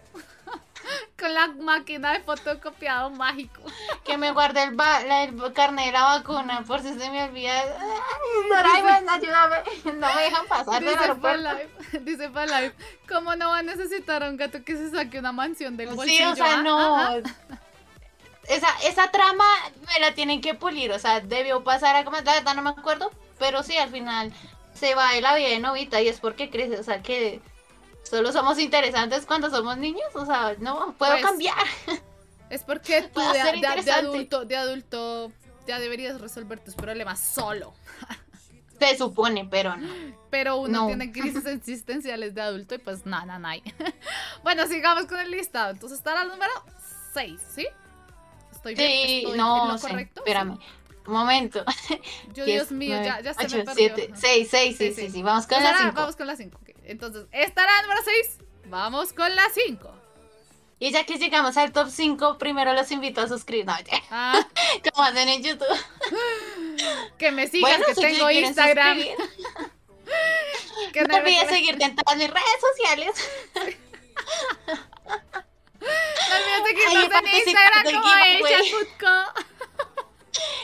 [1.19, 3.61] Con la máquina de fotocopiado mágico.
[4.03, 4.77] Que me guarde el,
[5.09, 7.53] el carnet de la vacuna por si se me olvida.
[7.59, 9.55] Ay, Doraemon, ayúdame.
[9.99, 11.41] No me dejan pasar del Dice aeropuerto.
[11.53, 12.73] Life, dice Life,
[13.09, 15.95] ¿cómo no va a necesitar a un gato que se saque una mansión del Sí,
[15.95, 16.31] bolsillo?
[16.31, 16.61] o sea, ah?
[16.61, 16.97] no.
[16.97, 17.15] Ajá.
[18.47, 19.43] Esa, esa trama
[19.93, 20.91] me la tienen que pulir.
[20.91, 22.17] O sea, debió pasar a como.
[22.17, 23.11] La verdad no me acuerdo.
[23.39, 24.31] Pero sí, al final
[24.73, 26.79] se va de la vida de novita y es porque crece.
[26.79, 27.41] O sea, que
[28.09, 30.07] solo somos interesantes cuando somos niños.
[30.15, 31.57] O sea, no puedo Pues, cambiar.
[32.49, 35.31] Es porque tú de, de- de adulto, de adulto
[35.67, 37.73] ya deberías resolver tus problemas solo.
[38.79, 39.87] Se supone, pero no.
[40.29, 40.87] Pero uno No.
[40.87, 43.55] tiene crisis existenciales de adulto y pues nada, nada.
[44.43, 45.71] bueno, sigamos con el listado.
[45.71, 46.51] Entonces está la número
[47.13, 47.67] 6, ¿sí?
[48.51, 49.87] Estoy bien, Sí, estoy en no lo sé.
[49.89, 50.21] correcto.
[50.21, 50.59] Espérame.
[51.07, 51.63] Un momento.
[52.33, 53.95] Yo, Diez, Dios mío, nueve, ya, ya se ocho, me perdió.
[53.95, 54.21] siete, Ajá.
[54.21, 55.23] seis, seis, sí, Sí, sí.
[55.23, 56.01] Vamos con Entonces, la ahora cinco.
[56.01, 56.59] Vamos con la 5.
[56.87, 58.37] Entonces, esta la número 6.
[58.65, 59.93] Vamos con la 5.
[60.79, 63.65] Y ya que llegamos al top 5, primero los invito a suscribir.
[63.65, 64.01] No, ya.
[64.11, 64.47] Ah,
[64.93, 65.67] Como hacen en YouTube.
[67.17, 68.99] que me sigas, Bueno, que si tengo Instagram.
[70.93, 73.29] Que No olvides me- seguirte en todas mis redes sociales.
[75.81, 78.71] No olvides seguirnos en Instagram como el giveaway.
[78.71, 79.13] Chatbutco.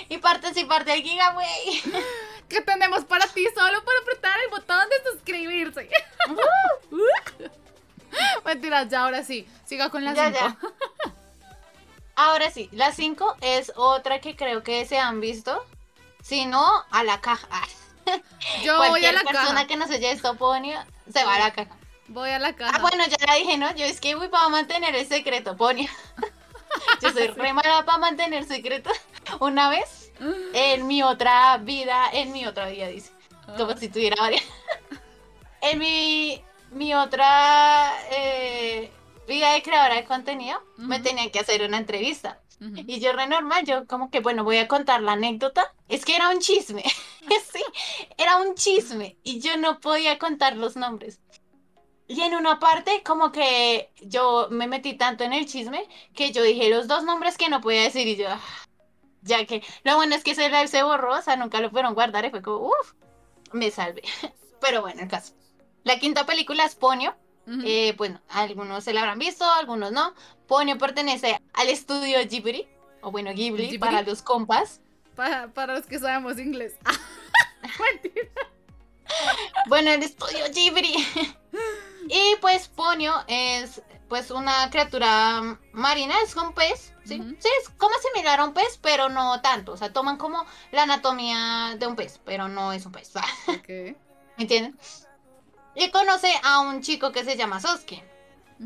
[0.10, 1.84] y participar del giveaway.
[2.50, 5.90] Que tenemos para ti solo por apretar el botón de suscribirse.
[8.46, 9.48] Mentiras, ya ahora sí.
[9.66, 10.40] Siga con la Ya, 5.
[10.40, 10.58] ya.
[12.16, 15.66] Ahora sí, la 5 es otra que creo que se han visto.
[16.22, 17.48] Si no, a la caja.
[17.52, 17.68] Ah,
[18.64, 19.68] Yo voy a la persona caja.
[19.68, 21.76] que no se haya esto Ponia, se va a la caja.
[22.08, 22.74] Voy a la caja.
[22.76, 23.74] Ah, bueno, ya la dije, ¿no?
[23.76, 25.90] Yo es que voy para mantener el secreto, Ponia.
[27.02, 28.92] Yo soy re mala para mantener secreto.
[29.40, 30.03] Una vez,
[30.54, 33.12] en mi otra vida, en mi otra vida, dice.
[33.58, 34.44] Como si tuviera varias.
[35.62, 38.92] En mi, mi otra eh,
[39.26, 41.06] vida de creadora de contenido, me Ujú.
[41.06, 42.42] tenían que hacer una entrevista.
[42.60, 42.84] Ujú.
[42.86, 45.74] Y yo re normal, yo como que, bueno, voy a contar la anécdota.
[45.88, 46.84] Es que era un chisme,
[47.54, 47.64] sí,
[48.18, 51.22] era un chisme y yo no podía contar los nombres.
[52.08, 56.44] Y en una parte como que yo me metí tanto en el chisme que yo
[56.44, 58.42] dije los dos nombres que no podía decir y yo, ah,
[59.24, 61.94] ya que lo bueno es que ese live se borró, o sea, nunca lo fueron
[61.94, 62.94] guardar y fue como, uff,
[63.52, 64.04] me salvé.
[64.62, 65.34] Pero bueno, el caso.
[65.84, 67.14] La quinta película es Ponyo.
[67.46, 67.60] Ujú.
[67.66, 70.14] Eh, bueno, algunos se la habrán visto, algunos no.
[70.48, 72.68] Ponyo pertenece al estudio Ghibli,
[73.02, 73.78] o bueno, Ghibli, ¿Ghibli?
[73.80, 74.80] para los compas.
[75.16, 76.76] Pa- para los que sabemos inglés.
[79.68, 80.96] Bueno, el estudio Ghibli.
[82.08, 87.22] y pues Ponyo es pues una criatura marina, es un pez, ¿sí?
[87.40, 89.74] Sí, es como similar a un pez, pero no tanto.
[89.74, 93.12] O sea, toman como la anatomía de un pez, pero no es un pez.
[93.68, 93.96] ¿Me
[94.38, 94.78] entienden?
[95.76, 98.04] Y conoce a un chico que se llama Sosuke.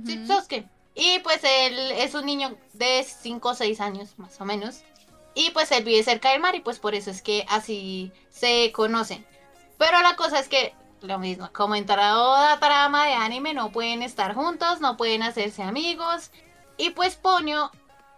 [0.06, 0.28] Sí.
[0.28, 0.65] Sosuke.
[0.93, 4.82] Y pues él es un niño de 5 o 6 años, más o menos.
[5.36, 8.71] Y pues él vive cerca del mar y pues por eso es que así se
[8.71, 9.26] conocen.
[9.78, 14.02] Pero la cosa es que lo mismo, como en toda trama de anime, no pueden
[14.02, 16.32] estar juntos, no pueden hacerse amigos.
[16.78, 17.71] Y pues Ponyo,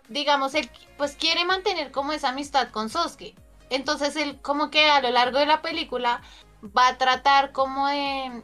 [0.09, 3.35] digamos, él pues quiere mantener como esa amistad con Sosuke.
[3.69, 6.21] Entonces él como que a lo largo de la película
[6.75, 8.43] va a tratar como de...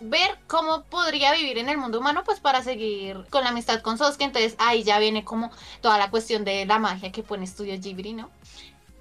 [0.00, 3.98] ver cómo podría vivir en el mundo humano pues para seguir con la amistad con
[3.98, 4.24] Sosuke.
[4.24, 8.14] Entonces ahí ya viene como toda la cuestión de la magia que pone Estudio Ghibli,
[8.14, 8.30] ¿no?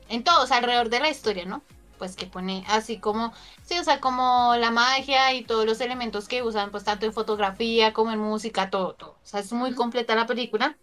[0.09, 1.63] En todos, alrededor de la historia, ¿no?
[2.01, 3.31] Pues que pone así como,
[3.63, 7.13] sí, o sea, como la magia y todos los elementos que usan, pues tanto en
[7.13, 9.11] fotografía como en música, todo, todo.
[9.11, 10.79] O sea, es muy completa la película.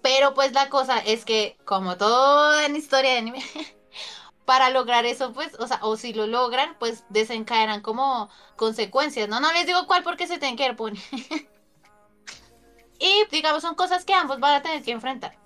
[0.00, 3.42] Pero pues la cosa es que, como todo en historia de anime,
[4.44, 9.40] para lograr eso, pues, o sea, o si lo logran, pues desencadenan como consecuencias, ¿no?
[9.40, 11.00] No les digo cuál porque se tienen que ver pone.
[13.00, 15.36] y digamos, son cosas que ambos van a tener que enfrentar.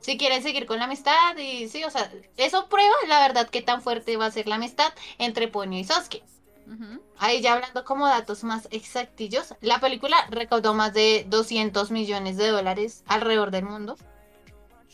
[0.00, 3.60] Si quieren seguir con la amistad y sí, o sea, eso prueba la verdad qué
[3.60, 6.22] tan fuerte va a ser la amistad entre Ponyo y Sosuke.
[6.66, 7.02] Ujú.
[7.18, 12.48] Ahí ya hablando como datos más exactillos, la película recaudó más de 200 millones de
[12.48, 13.96] dólares alrededor del mundo.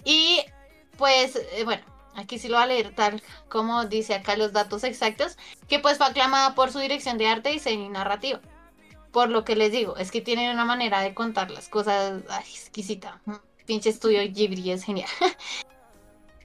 [0.05, 0.41] Y
[0.97, 4.85] pues, eh, bueno, aquí sí lo voy a leer tal como dice acá los datos
[4.85, 5.37] exactos,
[5.69, 8.41] que pues fue aclamada por su dirección de arte, diseño y narrativa.
[9.13, 12.45] Por lo que les digo, es que tienen una manera de contar las cosas ay,
[12.51, 13.21] exquisita.
[13.67, 15.09] Pinche estudio Ghibli es genial.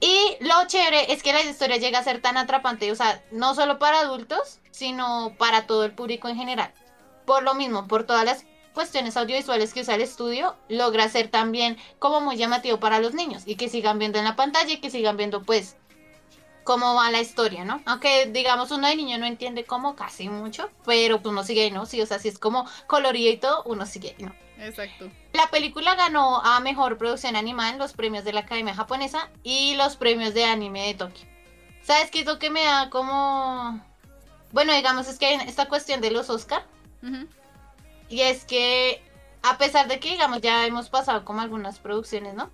[0.04, 3.54] Y lo chévere es que la historia llega a ser tan atrapante, o sea, no
[3.54, 6.74] solo para adultos, sino para todo el público en general.
[7.24, 11.76] Por lo mismo, por todas las cuestiones audiovisuales que usa el estudio, logra ser también
[12.00, 14.90] como muy llamativo para los niños y que sigan viendo en la pantalla y que
[14.90, 15.76] sigan viendo pues
[16.64, 17.80] cómo va la historia, ¿no?
[17.86, 21.86] Aunque digamos uno de niño no entiende cómo casi mucho, pero uno sigue ahí, ¿no?
[21.86, 24.34] Sí, o sea, si es como colorido y todo, uno sigue ahí, ¿no?
[24.58, 25.10] Exacto.
[25.42, 29.74] La película ganó a Mejor Producción Animada en los premios de la Academia Japonesa y
[29.74, 31.26] los premios de anime de Tokio.
[31.82, 33.84] ¿Sabes qué es lo que me da como...
[34.52, 36.64] Bueno, digamos, es que hay esta cuestión de los Oscar.
[38.08, 39.02] Y es que,
[39.42, 42.48] a pesar de que, digamos, ya hemos pasado como algunas producciones, ¿no?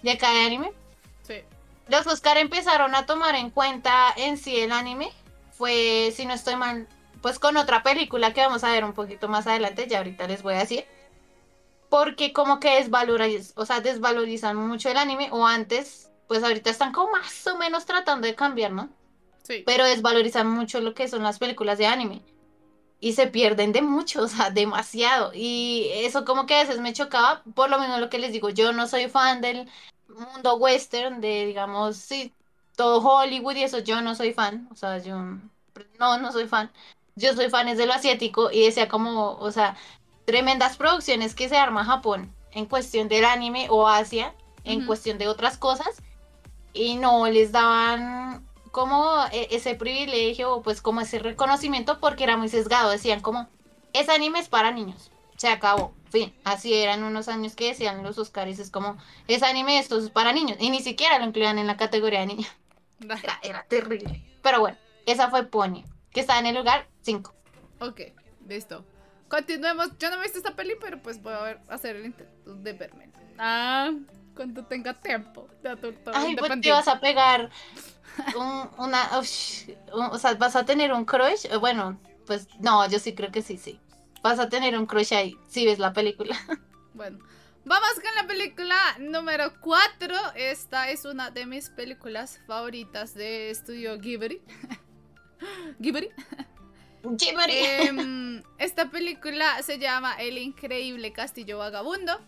[0.00, 0.72] De acá de anime.
[1.22, 1.42] Sí.
[1.88, 5.12] Los Oscar empezaron a tomar en cuenta en sí el anime.
[5.52, 6.88] Fue, si no estoy mal,
[7.20, 10.42] pues con otra película que vamos a ver un poquito más adelante, ya ahorita les
[10.42, 10.86] voy a decir.
[11.88, 16.92] Porque como que desvalorizan, o sea, desvalorizan mucho el anime, o antes, pues ahorita están
[16.92, 18.88] como más o menos tratando de cambiar, ¿no?
[19.42, 19.62] Sí.
[19.64, 22.22] Pero desvalorizan mucho lo que son las películas de anime.
[22.98, 25.30] Y se pierden de mucho, o sea, demasiado.
[25.34, 28.50] Y eso como que a veces me chocaba, por lo menos lo que les digo,
[28.50, 29.68] yo no soy fan del
[30.08, 32.32] mundo western, de digamos, sí,
[32.76, 34.68] todo Hollywood y eso, yo no soy fan.
[34.70, 35.16] O sea, yo
[35.98, 36.70] no, no soy fan.
[37.16, 39.76] Yo soy fan es de lo asiático y decía como, o sea,
[40.26, 44.34] tremendas producciones que se arma Japón en cuestión del anime o Asia,
[44.64, 46.02] en cuestión de otras cosas.
[46.74, 52.36] Y no les daban como e- ese privilegio o pues como ese reconocimiento porque era
[52.36, 52.90] muy sesgado.
[52.90, 53.48] Decían como,
[53.94, 55.10] ese anime es para niños.
[55.36, 55.94] Se acabó.
[56.10, 56.34] Fin.
[56.44, 58.58] Así eran unos años que decían los Oscars.
[58.58, 58.96] Es como,
[59.28, 60.56] ese anime esto es para niños.
[60.60, 62.50] Y ni siquiera lo incluían en la categoría de niños.
[63.00, 64.22] Era, era terrible.
[64.42, 67.34] Pero bueno, esa fue Pony, que está en el lugar 5.
[67.80, 68.00] Ok,
[68.48, 68.84] listo.
[69.28, 69.90] Continuemos.
[69.98, 72.72] Yo no he visto esta peli, pero pues voy a ver, hacer el intento de
[72.72, 73.10] verme.
[73.38, 73.92] Ah,
[74.34, 77.50] cuando tenga tiempo de adulto Ay, pues te vas a pegar
[78.36, 79.18] un, una.
[79.18, 81.46] ush, un- o sea, vas a tener un crush.
[81.46, 83.80] Eh, Bueno, pues no, yo sí creo que sí, sí.
[84.22, 86.36] Vas a tener un crush ahí si ves la película.
[86.94, 87.18] Bueno,
[87.66, 90.14] vamos con la película número 4.
[90.34, 94.40] Esta es una de mis películas favoritas de estudio Ghibli.
[95.78, 96.08] Ghibli.
[97.48, 102.18] Em, esta película se llama El increíble castillo vagabundo.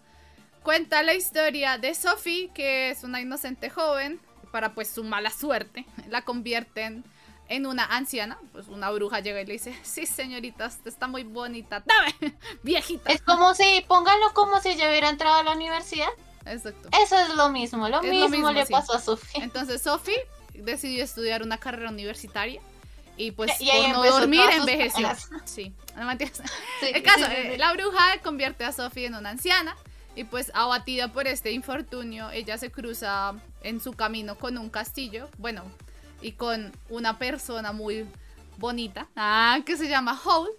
[0.62, 4.20] cuenta la historia de Sophie, que es una inocente joven,
[4.52, 7.04] para pues su mala suerte, la convierten
[7.48, 11.22] en una anciana, pues una bruja llega y le dice, sí señorita, usted está muy
[11.24, 13.10] bonita, dame, viejita.
[13.10, 16.08] Es como si, pónganlo como si yo hubiera entrado a la universidad.
[16.44, 16.88] Exacto.
[17.02, 18.72] Eso es lo mismo, lo, Es lo mismo, le sí.
[18.72, 19.42] pasó a Sofía.
[19.42, 20.18] Entonces Sophie
[20.54, 22.60] decidió estudiar una carrera universitaria
[23.18, 25.08] y pues Y por no dormir envejeció.
[25.44, 26.10] Sí, no.
[26.80, 27.58] Sí, El caso, sí, sí, eh, sí.
[27.58, 29.76] la bruja convierte a Sophie en una anciana
[30.14, 35.28] y pues abatida por este infortunio, ella se cruza en su camino con un castillo,
[35.38, 35.62] bueno,
[36.20, 38.04] y con una persona muy
[38.56, 40.50] bonita, ah, que se llama Howl,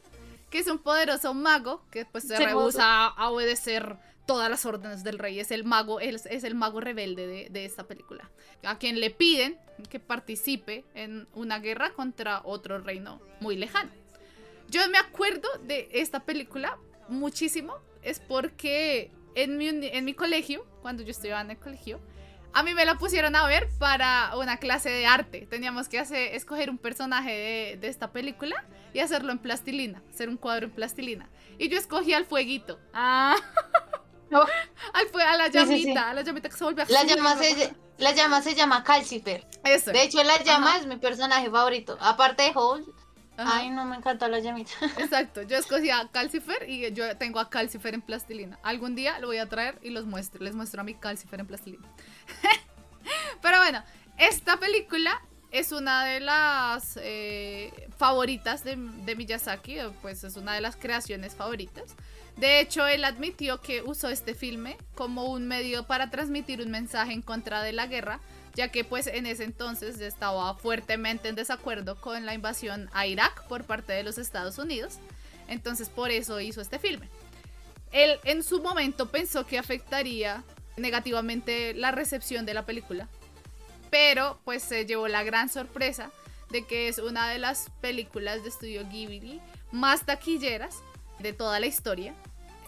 [0.50, 3.98] que es un poderoso mago que pues se rehúsa a obedecer
[4.30, 7.66] todas las órdenes del rey, es el mago, es, es el mago rebelde de, de
[7.66, 8.30] esta película,
[8.64, 9.58] a quien le piden
[9.90, 13.90] que participe en una guerra contra otro reino muy lejano.
[14.68, 21.02] Yo me acuerdo de esta película muchísimo, es porque en mi, en mi colegio, cuando
[21.02, 22.00] yo estudiaba en el colegio,
[22.54, 25.48] a mí me la pusieron a ver para una clase de arte.
[25.50, 28.64] Teníamos que hacer, escoger un personaje de, de esta película
[28.94, 31.30] y hacerlo en plastilina, hacer un cuadro en plastilina.
[31.58, 32.80] Y yo escogí al fueguito.
[32.94, 33.36] Ah,
[34.32, 35.82] No, al fue a la Sí, sí, sí.
[35.84, 39.46] llamita, a la llamita que se vuelve La llama, se, la llama se llama Calcifer.
[39.64, 39.92] Eso.
[39.92, 40.80] De hecho, la llama Ajá.
[40.80, 41.98] es mi personaje favorito.
[42.00, 43.58] Aparte de Ajá.
[43.58, 44.72] ay, no me encanta la llamita.
[44.98, 48.60] Exacto, yo escogí a Calcifer y yo tengo a Calcifer en plastilina.
[48.64, 51.48] Algún día lo voy a traer y los muestro, les muestro a mi Calcifer en
[51.48, 51.88] plastilina.
[53.42, 53.84] Pero bueno,
[54.18, 60.62] esta película es una de las eh, favoritas de, de Miyazaki, pues es una de
[60.62, 61.96] las creaciones favoritas.
[62.40, 67.12] De hecho, él admitió que usó este filme como un medio para transmitir un mensaje
[67.12, 68.22] en contra de la guerra,
[68.56, 73.46] ya que pues en ese entonces estaba fuertemente en desacuerdo con la invasión a Irak
[73.50, 75.00] por parte de los Estados Unidos.
[75.50, 77.10] Entonces por eso hizo este filme.
[77.92, 80.42] Él en su momento pensó que afectaría
[80.78, 83.10] negativamente la recepción de la película,
[83.90, 86.10] pero pues se llevó la gran sorpresa
[86.52, 89.42] de que es una de las películas de estudio Ghibli
[89.74, 90.78] más taquilleras
[91.20, 92.16] de toda la historia.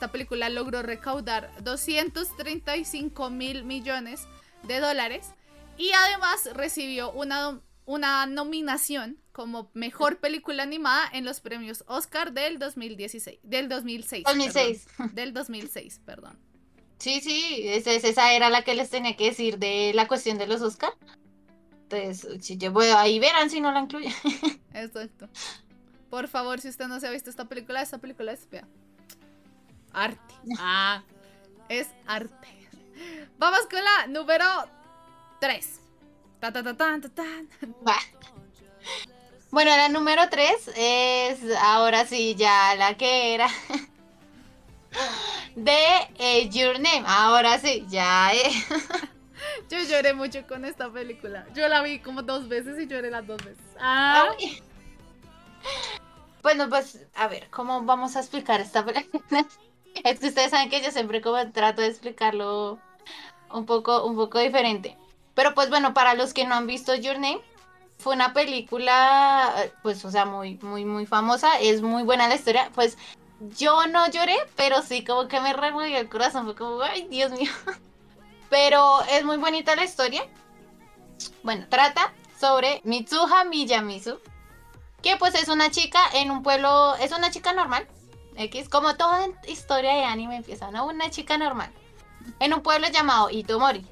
[0.02, 4.28] Esta película logró recaudar 235 mil millones
[4.64, 5.28] de dólares
[5.78, 12.58] y además recibió una, una nominación como mejor película animada en los premios Oscar del
[12.58, 14.24] 2016, del 2006.
[14.24, 14.88] 2006.
[14.98, 15.16] perdón.
[15.16, 16.40] del 2006, perdón.
[16.98, 20.48] Sí, sí, esa, esa era la que les tenía que decir de la cuestión de
[20.48, 20.94] los Oscar.
[21.84, 24.12] Entonces, si yo voy, ahí verán si no la incluye.
[24.74, 25.30] Exacto.
[26.10, 28.68] Por favor, si usted no se ha visto esta película, esta película es vea,
[29.94, 30.36] arte.
[30.58, 31.04] Ah,
[31.70, 32.48] es arte.
[33.38, 34.46] Vamos con la número
[35.40, 35.80] 3.
[36.40, 37.00] Ta, ta, ta.
[39.52, 43.48] Bueno, la número 3 es ahora sí ya la que era
[45.56, 45.78] de
[46.18, 47.04] eh, Your Name.
[47.06, 48.52] Ahora sí, ya eh.
[49.70, 51.48] Yo lloré mucho con esta película.
[51.54, 53.64] Yo la vi como dos veces y lloré las dos veces.
[53.80, 54.62] Ah, Ay.
[56.42, 59.46] Bueno, pues a ver, ¿cómo vamos a explicar esta película?
[60.04, 62.80] Es que ustedes saben que yo siempre como trato de explicarlo
[63.52, 64.98] un poco, un poco diferente.
[65.36, 67.42] Pero pues bueno, para los que no han visto Your Name,
[67.98, 71.60] fue una película, eh, pues, o sea, muy, muy, muy famosa.
[71.60, 72.70] Es muy buena la historia.
[72.74, 72.98] Pues
[73.58, 76.46] yo no lloré, pero sí como que me removió el corazón.
[76.46, 77.52] Fue como, ay, Dios mío.
[78.50, 80.28] Pero es muy bonita la historia.
[81.42, 84.20] Bueno, trata sobre Mitsuha Miyamizu,
[85.02, 87.88] que pues es una chica en un pueblo, es una chica normal.
[88.36, 90.86] X, como toda historia de anime empieza, ¿no?
[90.86, 91.72] Una chica normal.
[92.40, 93.86] En un pueblo llamado Itomori.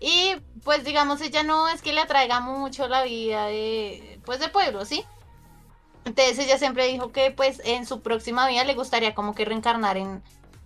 [0.00, 4.48] Y pues digamos, ella no es que le atraiga mucho la vida de, pues de
[4.48, 5.04] pueblo, ¿sí?
[6.04, 9.96] Entonces ella siempre dijo que pues en su próxima vida le gustaría como que reencarnar
[9.96, 10.22] en,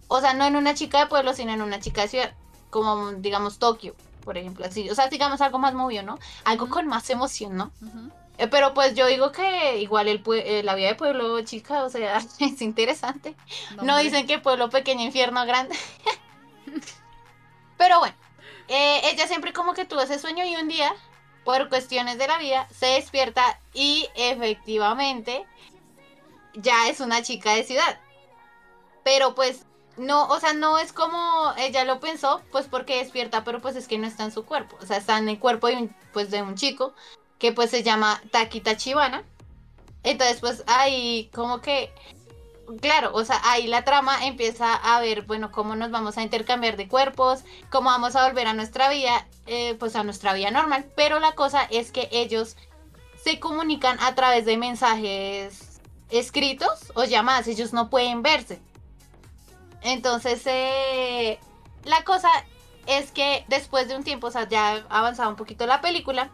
[0.08, 2.34] o sea, no en una chica de pueblo, sino en una chica de ciudad,
[2.70, 3.94] como digamos Tokio,
[4.24, 4.88] por ejemplo, así.
[4.90, 6.18] O sea, digamos algo más movido, ¿no?
[6.44, 7.72] Algo con más emoción, ¿no?
[7.82, 8.12] Eh,
[8.50, 12.18] pero pues yo digo que igual el eh, la vida de pueblo, chica, o sea,
[12.40, 13.34] es interesante.
[13.82, 15.76] No dicen que pueblo pequeño, infierno grande.
[17.76, 18.14] Pero bueno,
[18.68, 20.94] eh, ella siempre como que tuvo ese sueño y un día,
[21.44, 25.44] por cuestiones de la vida, se despierta y efectivamente
[26.54, 27.98] ya es una chica de ciudad.
[29.04, 29.66] Pero pues
[29.96, 33.88] no, o sea, no es como ella lo pensó, pues porque despierta, pero pues es
[33.88, 34.76] que no está en su cuerpo.
[34.80, 36.94] O sea, está en el cuerpo de un, pues, de un chico
[37.42, 39.24] que pues se llama Takita Chibana.
[40.04, 41.92] Entonces pues ahí como que
[42.80, 46.76] claro, o sea, ahí la trama empieza a ver, bueno, cómo nos vamos a intercambiar
[46.76, 50.86] de cuerpos, cómo vamos a volver a nuestra vida, eh, pues a nuestra vida normal.
[50.94, 52.56] Pero la cosa es que ellos
[53.20, 55.80] se comunican a través de mensajes
[56.10, 58.60] escritos o llamadas, ellos no pueden verse.
[59.80, 61.40] Entonces, eh,
[61.82, 62.30] la cosa
[62.86, 66.30] es que después de un tiempo, o sea, ya avanzaba un poquito la película,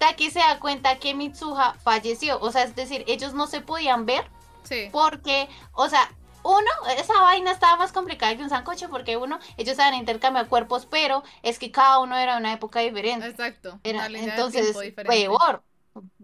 [0.00, 2.40] Taki se da cuenta que Mitsuha falleció.
[2.40, 4.24] O sea, es decir, ellos no se podían ver
[4.64, 4.88] Sí.
[4.90, 6.10] porque, o sea,
[6.42, 10.86] uno, esa vaina estaba más complicada que un sancocho porque uno, ellos a intercambiar cuerpos,
[10.86, 13.26] pero es que cada uno era una época diferente.
[13.26, 13.78] Exacto.
[13.84, 14.74] Era- entonces,
[15.06, 15.62] peor.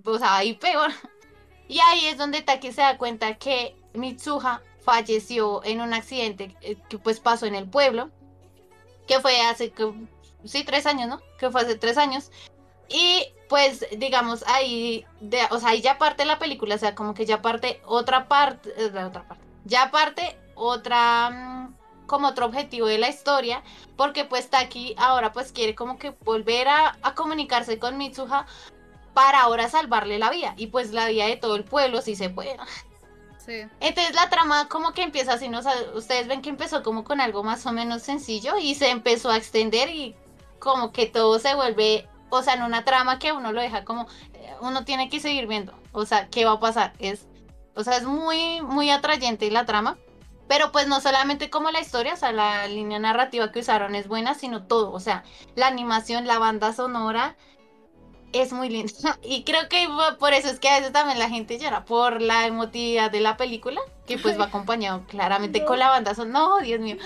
[0.04, 0.90] O sea, ahí peor.
[1.68, 6.76] Y ahí es donde Taki se da cuenta que Mitsuha falleció en un accidente eh,
[6.88, 8.08] que pues pasó en el pueblo.
[9.08, 9.92] Que fue hace, que-
[10.44, 11.20] sí, tres años, ¿no?
[11.40, 12.30] Que fue hace tres años.
[12.88, 17.14] Y pues, digamos, ahí, de, o sea, ahí ya parte la película, o sea, como
[17.14, 21.74] que ya parte otra parte, eh, la otra parte, ya parte otra, mm,
[22.06, 23.62] como otro objetivo de la historia,
[23.96, 28.46] porque pues Taki ahora pues quiere como que volver a, a comunicarse con Mitsuha
[29.14, 32.30] para ahora salvarle la vida, y pues la vida de todo el pueblo si se
[32.30, 32.56] puede.
[33.44, 33.62] Sí.
[33.78, 35.60] Entonces la trama como que empieza así, ¿no?
[35.60, 38.90] O sea, ustedes ven que empezó como con algo más o menos sencillo y se
[38.90, 40.16] empezó a extender y
[40.58, 44.06] como que todo se vuelve, o sea, en una trama que uno lo deja como,
[44.34, 46.92] eh, uno tiene que seguir viendo, o sea, ¿qué va a pasar?
[46.98, 47.26] Es,
[47.74, 49.96] o sea, es muy, muy atrayente la trama,
[50.48, 54.06] pero pues no solamente como la historia, o sea, la línea narrativa que usaron es
[54.08, 55.24] buena, sino todo, o sea,
[55.56, 57.36] la animación, la banda sonora,
[58.32, 58.92] es muy linda.
[59.22, 62.20] Y creo que po- por eso es que a veces también la gente llora por
[62.20, 65.66] la emotividad de la película, que pues va acompañado claramente No.
[65.66, 66.38] con la banda sonora.
[66.38, 66.96] No, Dios mío.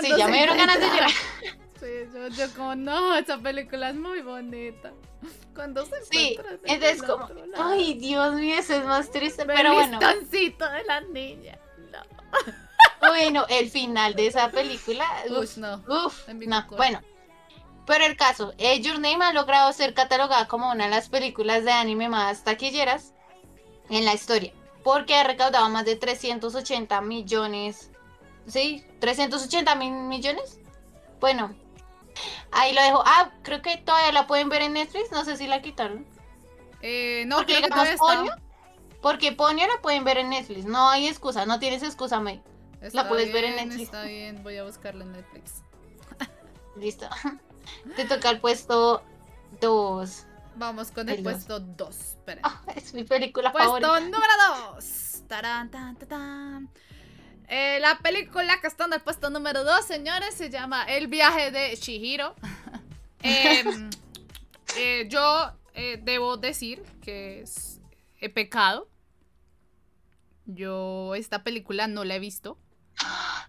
[0.00, 1.10] Sí, ya me dieron ganas de llorar.
[1.80, 4.92] Sí, yo, yo como, no, esa película es muy bonita.
[5.54, 9.74] Cuando se Sí, entonces el como, ay, Dios mío, eso es más triste, pero el
[9.74, 9.98] bueno.
[9.98, 11.58] listoncito de la niña.
[11.90, 11.98] No.
[13.00, 15.82] Bueno, el final de esa película, uf, no.
[15.88, 17.00] uf, no, bueno.
[17.86, 21.64] Pero el caso, eh, Your Name ha logrado ser catalogada como una de las películas
[21.64, 23.14] de anime más taquilleras
[23.88, 24.52] en la historia,
[24.84, 27.90] porque ha recaudado más de 380 millones,
[28.46, 28.84] ¿sí?
[29.00, 30.60] 380 mil millones.
[31.20, 31.54] Bueno,
[32.52, 33.02] ahí lo dejo.
[33.06, 36.06] Ah, creo que todavía la pueden ver en Netflix, no sé si la quitaron.
[36.82, 37.96] Eh, no, Porque creo que.
[37.96, 38.32] Ponyo,
[39.02, 42.42] porque Ponyo la pueden ver en Netflix, no hay excusa, no tienes excusa, May.
[42.80, 43.82] Está puedes ver en Netflix.
[43.82, 45.62] Está bien, voy a buscarla en Netflix.
[46.76, 47.08] Listo.
[47.96, 49.02] Te toca el puesto
[49.60, 50.26] 2.
[50.56, 52.00] Vamos con el, puesto 2.
[52.00, 52.40] Espera.
[52.42, 54.00] Ah, es mi película Puesto favorita.
[54.00, 54.32] número
[54.74, 55.22] 2.
[55.28, 56.70] Tarán, tan, tan, tan.
[57.52, 61.50] Eh, la película que está en el puesto número 2, señores, se llama El viaje
[61.50, 62.34] de Shihiro.
[63.22, 63.90] Em,
[64.76, 67.80] eh, yo eh, debo decir que es
[68.20, 68.88] he pecado.
[70.46, 72.56] Yo esta película no la he visto.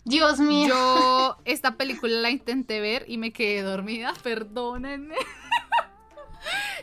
[0.03, 0.67] Dios mío.
[0.67, 5.15] Yo esta película la intenté ver y me quedé dormida, perdónenme.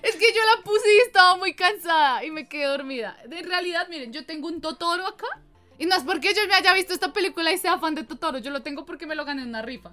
[0.00, 3.16] Es que yo la puse y estaba muy cansada y me quedé dormida.
[3.28, 5.26] En realidad, miren, yo tengo un Totoro acá.
[5.78, 8.38] Y no es porque yo me haya visto esta película y sea fan de Totoro.
[8.38, 9.92] Yo lo tengo porque me lo gané en una rifa.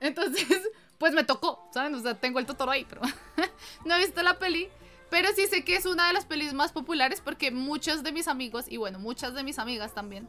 [0.00, 0.46] Entonces,
[0.98, 1.94] pues me tocó, ¿saben?
[1.94, 3.00] O sea, tengo el Totoro ahí, pero
[3.84, 4.68] no he visto la peli.
[5.08, 8.26] Pero sí sé que es una de las pelis más populares porque muchos de mis
[8.26, 10.28] amigos, y bueno, muchas de mis amigas también,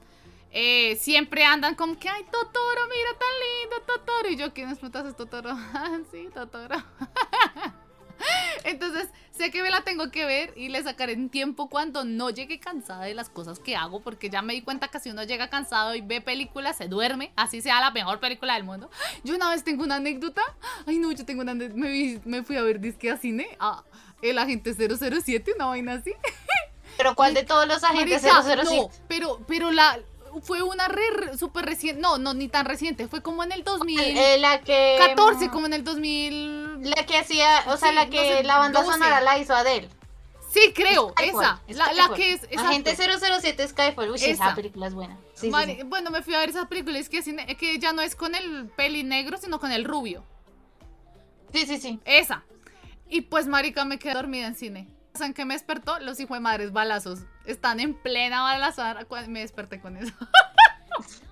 [0.51, 4.29] eh, siempre andan como que, ay, Totoro, mira tan lindo Totoro.
[4.29, 5.55] Y yo, ¿quién es Totoro?
[6.11, 6.75] Sí, Totoro.
[9.47, 12.59] Sé que me la tengo que ver y le sacaré en tiempo cuando no llegue
[12.59, 15.49] cansada de las cosas que hago, porque ya me di cuenta que si uno llega
[15.49, 18.89] cansado y ve películas, se duerme, así sea la mejor película del mundo.
[19.23, 20.41] Yo una vez tengo una anécdota.
[20.85, 21.79] Ay, no, yo tengo una anécdota.
[21.79, 23.85] Me, vi- me fui a ver disque a cine, a
[24.21, 26.11] El Agente 007, una vaina así.
[26.97, 28.63] Pero ¿cuál de todos los agentes Marica, 007?
[28.65, 29.97] No, pero, pero la
[30.41, 32.01] fue una re, súper reciente.
[32.01, 33.07] No, no, ni tan reciente.
[33.07, 35.49] Fue como en el 2014, Eh, la que.
[35.51, 36.89] como en el 2000.
[36.89, 38.93] La que hacía, o sea, Sí, la no que sé, la banda 12.
[38.93, 39.89] sonora la hizo Adele.
[40.49, 41.93] Sí, creo, Skyfall, esa.
[41.93, 42.43] La, que es.
[42.43, 42.61] exacto.
[42.69, 44.09] Agente 007 Skyfall.
[44.09, 44.29] Uy, Esa.
[44.31, 45.17] esa película es buena.
[45.33, 45.83] Sí, sí, Mari- sí.
[45.83, 46.97] Bueno, me fui a ver esa película.
[46.97, 47.21] Es que,
[47.57, 50.23] que ya no es con el peli negro, sino con el rubio.
[51.53, 51.99] Sí, sí, sí.
[52.05, 52.43] Esa.
[53.09, 54.87] Y pues, marica, me quedé dormida en cine.
[55.17, 55.99] ¿Saben qué me despertó?
[55.99, 57.19] Los hijos de madres balazos.
[57.45, 59.05] Están en plena balazada.
[59.27, 60.13] Me desperté con eso.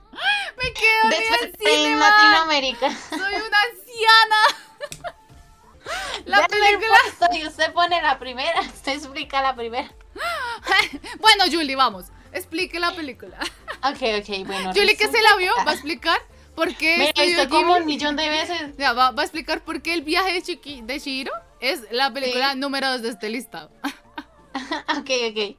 [0.58, 2.10] me dormida en man.
[2.10, 2.92] Latinoamérica.
[3.10, 5.16] Soy una anciana.
[6.26, 6.98] La película.
[7.32, 8.60] el Y usted pone la primera.
[8.62, 9.92] Usted explica la primera.
[11.20, 12.06] Bueno, Julie, vamos.
[12.32, 13.38] Explique la película.
[13.84, 14.74] Ok, ok, bueno.
[14.74, 16.20] Julie, que se la vio, va a explicar
[16.56, 16.98] por qué.
[16.98, 18.76] Me he visto como un millón de veces.
[18.78, 22.12] Ya, va, va a explicar por qué el viaje de, Chiqui, de Shihiro es la
[22.12, 22.60] película Sí.
[22.60, 23.72] número 2 de este listado.
[24.98, 25.58] Ok, ok.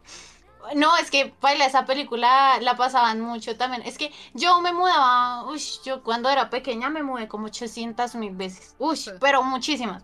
[0.74, 3.82] No, es que baila esa película la pasaban mucho también.
[3.82, 8.34] Es que yo me mudaba, uy, yo cuando era pequeña me mudé como 800 mil
[8.34, 8.74] veces.
[8.78, 9.10] Uy, Sí.
[9.20, 10.02] pero muchísimas.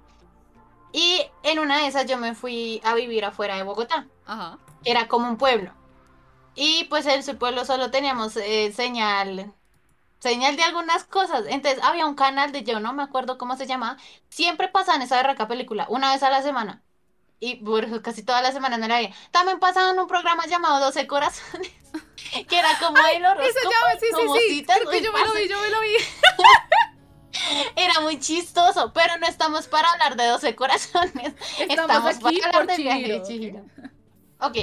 [0.93, 4.07] Y en una de esas yo me fui a vivir afuera de Bogotá.
[4.27, 4.59] Ajá.
[4.85, 5.73] Era como un pueblo.
[6.55, 9.53] Y pues en su pueblo solo teníamos eh, señal
[10.23, 11.45] señal de algunas cosas.
[11.49, 13.97] Entonces había un canal de yo no me acuerdo cómo se llamaba.
[14.29, 16.83] Siempre pasaban esa berraca película, una vez a la semana.
[17.41, 19.13] Y por eso casi todas las semanas no la veía.
[19.33, 21.73] También pasaban un programa llamado 12 Corazones,
[22.49, 23.71] que era como el horóscopo,
[24.01, 24.55] sí, como sí, sí.
[24.55, 24.79] citas.
[24.79, 25.89] Que Uy, yo me lo vi, yo me lo vi.
[27.77, 31.35] Era muy chistoso, pero no estamos para hablar de 12 Corazones.
[31.59, 33.65] Estamos aquí para hablar del viaje de Chihiro.
[33.65, 33.91] Chihiro.
[34.39, 34.57] Ok.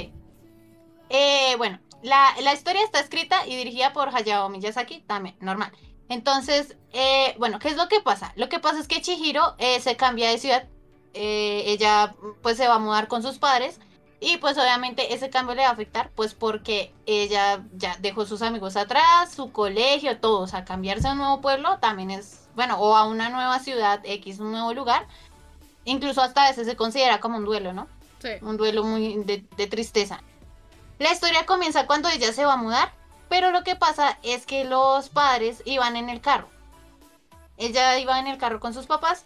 [1.10, 5.72] Eh, bueno, la, la historia está escrita y dirigida por Hayao Miyazaki, también, normal.
[6.08, 8.32] Entonces, eh, bueno, ¿qué es lo que pasa?
[8.36, 10.68] Lo que pasa es que Chihiro eh, se cambia de ciudad.
[11.14, 13.78] eh, ella pues se va a mudar con sus padres.
[14.22, 18.42] Y pues obviamente ese cambio le va a afectar, pues porque ella ya dejó sus
[18.42, 20.40] amigos atrás, su colegio, todo.
[20.40, 24.00] O sea, cambiarse a un nuevo pueblo también es, bueno, o a una nueva ciudad,
[24.04, 25.06] X, un nuevo lugar.
[25.84, 27.88] Incluso hasta a veces se considera como un duelo, ¿no?
[28.18, 28.28] Sí.
[28.42, 30.22] un duelo muy de, de tristeza.
[31.00, 32.92] La historia comienza cuando ella se va a mudar,
[33.30, 36.50] pero lo que pasa es que los padres iban en el carro.
[37.56, 39.24] Ella iba en el carro con sus papás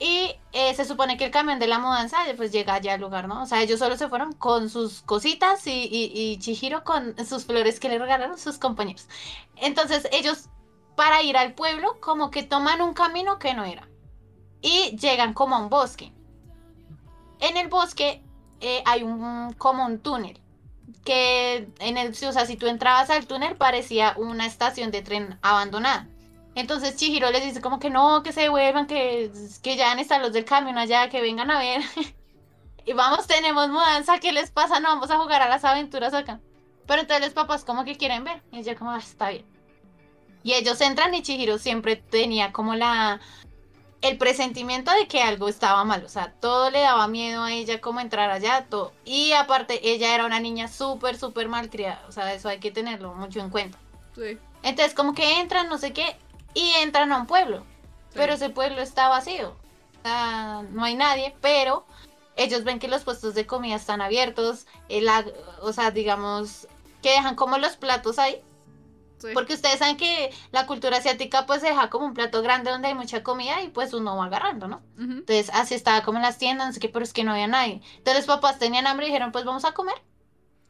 [0.00, 3.28] y eh, se supone que el camión de la mudanza pues llega allá al lugar,
[3.28, 3.40] ¿no?
[3.40, 7.44] O sea, ellos solo se fueron con sus cositas y, y, y Chihiro con sus
[7.44, 9.06] flores que le regalaron sus compañeros.
[9.54, 10.48] Entonces ellos
[10.96, 13.88] para ir al pueblo como que toman un camino que no era
[14.60, 16.12] y llegan como a un bosque.
[17.38, 18.24] En el bosque
[18.60, 20.41] eh, hay un como un túnel
[21.04, 25.38] que en el o sea si tú entrabas al túnel parecía una estación de tren
[25.42, 26.08] abandonada.
[26.54, 29.30] Entonces Chihiro les dice como que no que se devuelvan que,
[29.62, 31.82] que ya están los del camión allá que vengan a ver.
[32.84, 36.40] Y vamos tenemos mudanza qué les pasa no vamos a jugar a las aventuras acá.
[36.84, 38.42] Pero entonces los papás como que quieren ver.
[38.50, 39.46] Y ella como "Ah, está bien
[40.44, 43.20] y ellos entran y Chihiro siempre tenía como la
[44.02, 47.80] el presentimiento de que algo estaba mal, o sea, todo le daba miedo a ella
[47.80, 48.92] como entrar allá, todo.
[49.04, 53.14] Y aparte, ella era una niña súper, súper malcriada, o sea, eso hay que tenerlo
[53.14, 53.78] mucho en cuenta.
[54.16, 54.38] Sí.
[54.64, 56.16] Entonces, como que entran, no sé qué,
[56.52, 57.64] y entran a un pueblo,
[58.12, 61.86] pero ese pueblo está vacío, o sea, no hay nadie, pero
[62.36, 65.08] ellos ven que los puestos de comida están abiertos, el
[65.60, 66.66] o sea, digamos,
[67.02, 68.42] que dejan como los platos ahí,
[69.22, 69.28] Sí.
[69.34, 72.94] porque ustedes saben que la cultura asiática pues deja como un plato grande donde hay
[72.94, 74.82] mucha comida y pues uno va agarrando, ¿no?
[74.98, 75.12] Ujú.
[75.12, 77.46] Entonces así estaba como en las tiendas, no sé qué, pero es que no había
[77.46, 77.80] nadie.
[77.98, 79.94] Entonces los papás tenían hambre y dijeron pues vamos a comer.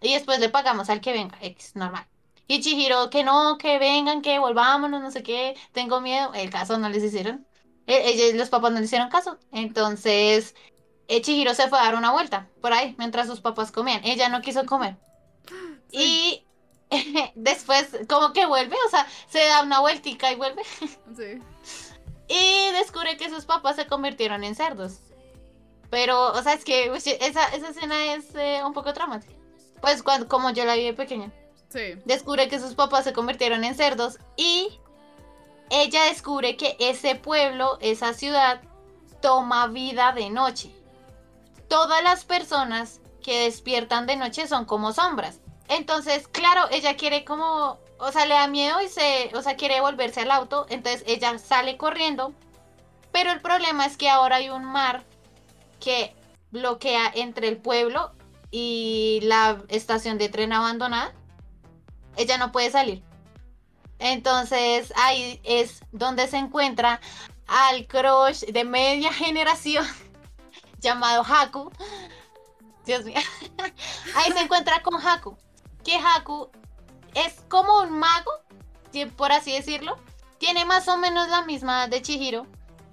[0.00, 2.07] Y después le pagamos al que venga, X, normal.
[2.48, 6.34] Y Chihiro, que no, que vengan, que volvámonos, no sé qué, tengo miedo.
[6.34, 7.46] El caso no les hicieron.
[7.86, 9.38] Eh, ellos- los papás no le hicieron caso.
[9.53, 10.55] Entonces
[11.09, 14.05] eh, Chihiro se fue a dar una vuelta por ahí mientras sus papás comían.
[14.05, 14.96] Ella no quiso comer.
[15.90, 16.44] Y
[17.34, 20.62] después como que vuelve, o sea, se da una vueltica y vuelve.
[21.16, 21.38] Sí.
[22.28, 25.01] Y descubre que sus papás se convirtieron en cerdos.
[25.90, 29.34] Pero, o sea, es que uy, esa, esa escena es eh, un poco traumática.
[29.82, 31.30] Pues cuando, como yo la vi de pequeña.
[31.68, 31.97] Sí.
[32.07, 34.80] Descubre que sus papás se convirtieron en cerdos y
[35.68, 38.62] ella descubre que ese pueblo, esa ciudad,
[39.20, 40.74] toma vida de noche.
[41.68, 45.40] Todas las personas que despiertan de noche son como sombras.
[45.68, 49.80] Entonces, claro, ella quiere como, o sea, le da miedo y se, o sea, quiere
[49.80, 50.66] volverse al auto.
[50.68, 52.34] Entonces ella sale corriendo.
[53.12, 55.04] Pero el problema es que ahora hay un mar
[55.80, 56.14] que
[56.50, 58.12] bloquea entre el pueblo
[58.50, 61.12] y la estación de tren abandonada.
[62.16, 63.02] Ella no puede salir.
[63.98, 67.00] Entonces ahí es donde se encuentra
[67.46, 69.86] al crush de media generación
[70.78, 71.70] llamado Haku.
[72.84, 73.20] Dios mío.
[74.16, 75.36] Ahí se encuentra con Haku.
[75.85, 76.51] Que Haku
[77.14, 78.33] es como un mago,
[79.16, 79.97] por así decirlo.
[80.39, 82.47] Tiene más o menos la misma de Chihiro.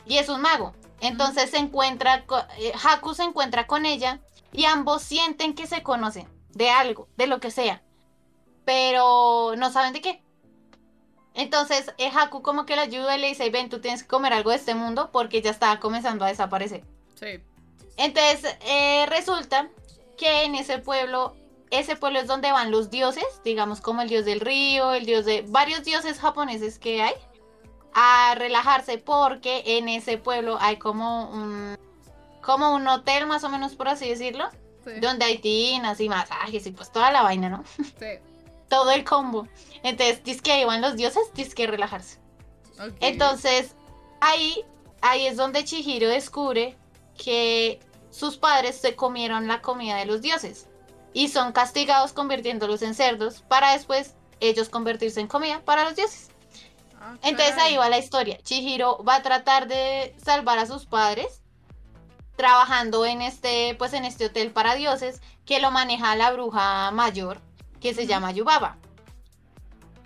[0.06, 0.74] Y es un mago.
[1.02, 2.26] Entonces se encuentra,
[2.58, 4.20] eh, Haku se encuentra con ella
[4.52, 7.82] y ambos sienten que se conocen de algo, de lo que sea.
[8.66, 10.24] Pero no saben de qué.
[11.34, 14.34] Entonces eh, Haku como que le ayuda y le dice, ven, tú tienes que comer
[14.34, 16.84] algo de este mundo porque ya estaba comenzando a desaparecer.
[17.16, 17.40] Sí.
[17.96, 19.70] Entonces eh, resulta
[20.18, 21.36] que en ese pueblo,
[21.72, 25.26] ese pueblo es donde van los dioses, digamos como el dios del río, el dios
[25.26, 27.14] de varios dioses japoneses que hay,
[27.94, 31.78] a relajarse porque en ese pueblo hay como un,
[32.42, 34.50] como un hotel más o menos por así decirlo,
[34.86, 34.92] Sí.
[35.02, 37.64] donde hay tinas y masajes y pues toda la vaina, ¿no?
[38.00, 38.20] Sí.
[38.70, 39.46] Todo el combo.
[39.84, 42.20] Entonces, dice que ahí van los dioses, dice que relajarse.
[43.02, 43.76] Entonces,
[44.22, 44.64] ahí,
[45.02, 46.78] ahí es donde Chihiro descubre
[47.18, 50.69] que sus padres se comieron la comida de los dioses
[51.14, 56.30] y son castigados convirtiéndolos en cerdos para después ellos convertirse en comida para los dioses.
[57.00, 58.38] Ah, Entonces ahí va la historia.
[58.44, 61.42] Chihiro va a tratar de salvar a sus padres
[62.36, 67.42] trabajando en este, pues en este hotel para dioses que lo maneja la bruja mayor
[67.82, 68.78] que se llama Yubaba.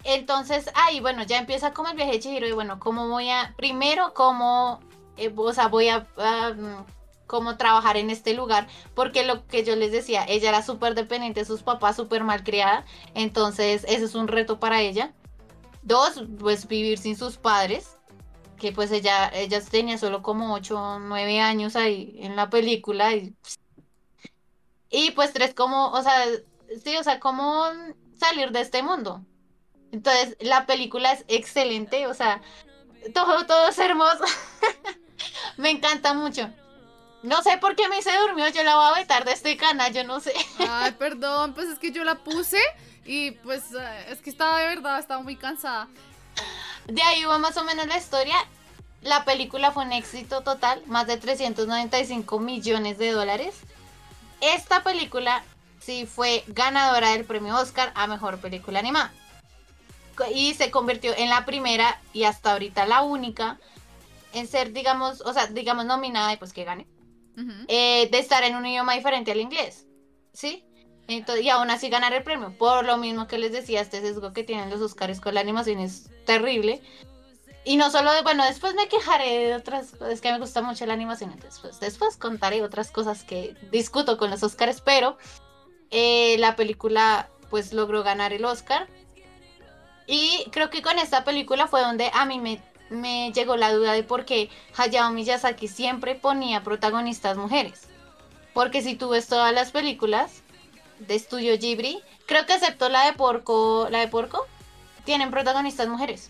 [0.04, 3.54] Entonces, ahí, bueno, ya empieza como el viaje de Chihiro y bueno, ¿cómo voy a,
[3.56, 4.80] primero, cómo,
[5.16, 6.86] eh, o sea, voy a, a, mm,
[7.28, 8.68] cómo trabajar en este lugar?
[8.96, 12.44] Porque lo que yo les decía, ella era súper dependiente de sus papás, súper mal
[12.44, 15.14] criada, entonces eso es un reto para ella.
[15.82, 17.98] Dos, pues vivir sin sus padres,
[18.58, 23.14] que pues ella, ella tenía solo como 8 o 9 años ahí en la película
[23.16, 23.36] y...
[24.90, 26.24] Y pues tres, como, o sea,
[26.84, 27.64] sí, o sea, cómo
[28.16, 29.26] salir de este mundo.
[29.92, 32.42] Entonces, la película es excelente, o sea,
[33.14, 34.24] todo, todo es hermoso.
[35.58, 36.50] me encanta mucho.
[37.24, 39.94] No sé por qué me se durmió, yo la voy a vetar de este canal,
[39.94, 40.34] yo no sé.
[40.60, 42.60] Ay, perdón, pues es que yo la puse
[43.06, 45.88] y pues eh, es que estaba de verdad, estaba muy cansada.
[46.86, 48.36] De ahí va más o menos la historia.
[49.02, 53.56] La película fue un éxito total, más de 395 millones de dólares.
[54.42, 55.44] Esta película
[55.80, 59.14] sí fue ganadora del premio Oscar a mejor película animada.
[60.36, 63.60] Y se convirtió en la primera y hasta ahorita la única
[64.34, 66.86] en ser, digamos, o sea, digamos nominada y pues que gane,
[67.68, 69.88] Eh, de estar en un idioma diferente al inglés.
[70.34, 70.66] ¿Sí?
[71.08, 72.58] Entonces, y aún así ganar el premio.
[72.58, 75.80] Por lo mismo que les decía, este sesgo que tienen los Oscars con la animación
[75.80, 76.82] es terrible.
[77.66, 80.62] Y no solo de, bueno, después me quejaré de otras cosas, es que me gusta
[80.62, 85.18] mucho la animación, entonces pues, después contaré otras cosas que discuto con los Oscars, pero
[85.90, 88.88] eh, la película pues logró ganar el Oscar.
[90.08, 93.94] Y creo que con esta película fue donde a mí me, me llegó la duda
[93.94, 97.88] de por qué Hayao Miyazaki siempre ponía protagonistas mujeres.
[98.54, 100.44] Porque si tú ves todas las películas
[101.00, 104.46] de Estudio Ghibli, creo que excepto la de Porco, la de Porco,
[105.06, 106.30] tienen protagonistas mujeres.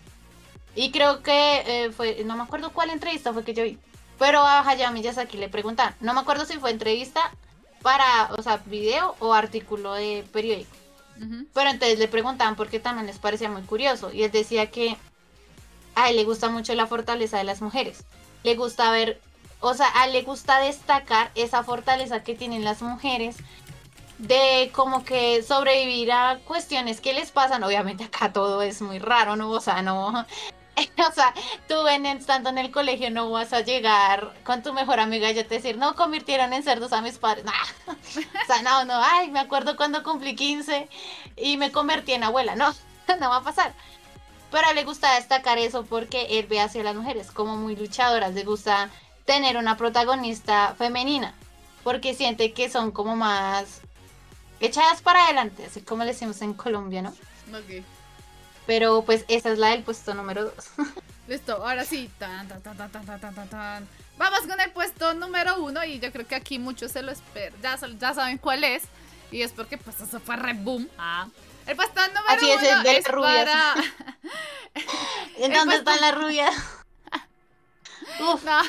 [0.74, 3.78] Y creo que eh, fue, no me acuerdo cuál entrevista fue que yo vi,
[4.18, 7.30] pero a Hayao Miyazaki le preguntan, no me acuerdo si fue entrevista
[7.82, 10.74] para, o sea, video o artículo de periódico.
[11.52, 14.12] Pero entonces le preguntaban porque también les parecía muy curioso.
[14.12, 14.96] Y él decía que
[15.94, 18.04] a él le gusta mucho la fortaleza de las mujeres.
[18.42, 19.20] Le gusta ver,
[19.60, 23.36] o sea, a él le gusta destacar esa fortaleza que tienen las mujeres
[24.18, 27.64] de como que sobrevivir a cuestiones que les pasan.
[27.64, 29.50] Obviamente acá todo es muy raro, ¿no?
[29.50, 30.26] O sea, no...
[31.08, 31.32] O sea,
[31.68, 35.34] tú en, estando en el colegio no vas a llegar con tu mejor amiga y
[35.34, 37.44] te decir, no, convirtieron en cerdos a mis padres.
[37.46, 37.52] Nah.
[37.86, 40.88] O sea, no, no, ay, me acuerdo cuando cumplí 15
[41.36, 42.56] y me convertí en abuela.
[42.56, 42.74] No,
[43.20, 43.72] no va a pasar.
[44.54, 48.34] Pero le gusta destacar eso porque él ve hacia las mujeres como muy luchadoras.
[48.34, 48.88] Le gusta
[49.24, 51.34] tener una protagonista femenina.
[51.82, 53.80] Porque siente que son como más
[54.60, 57.08] echadas para adelante, así como le decimos en Colombia, ¿no?
[57.50, 57.84] Ok.
[58.64, 60.54] Pero pues esa es la del puesto número 2.
[61.26, 62.08] Listo, ahora sí.
[64.16, 67.60] Vamos con el puesto número 1 y yo creo que aquí muchos se lo esperan.
[67.60, 68.84] Ya, saben cuál es.
[69.32, 70.88] Y es porque pues eso fue re boom.
[70.96, 71.26] Ah.
[71.66, 73.44] El puesto número Así es, uno de es rubias.
[73.44, 73.74] para...
[75.38, 76.54] ¿En dónde están las rubias?
[78.20, 78.60] Uf, No,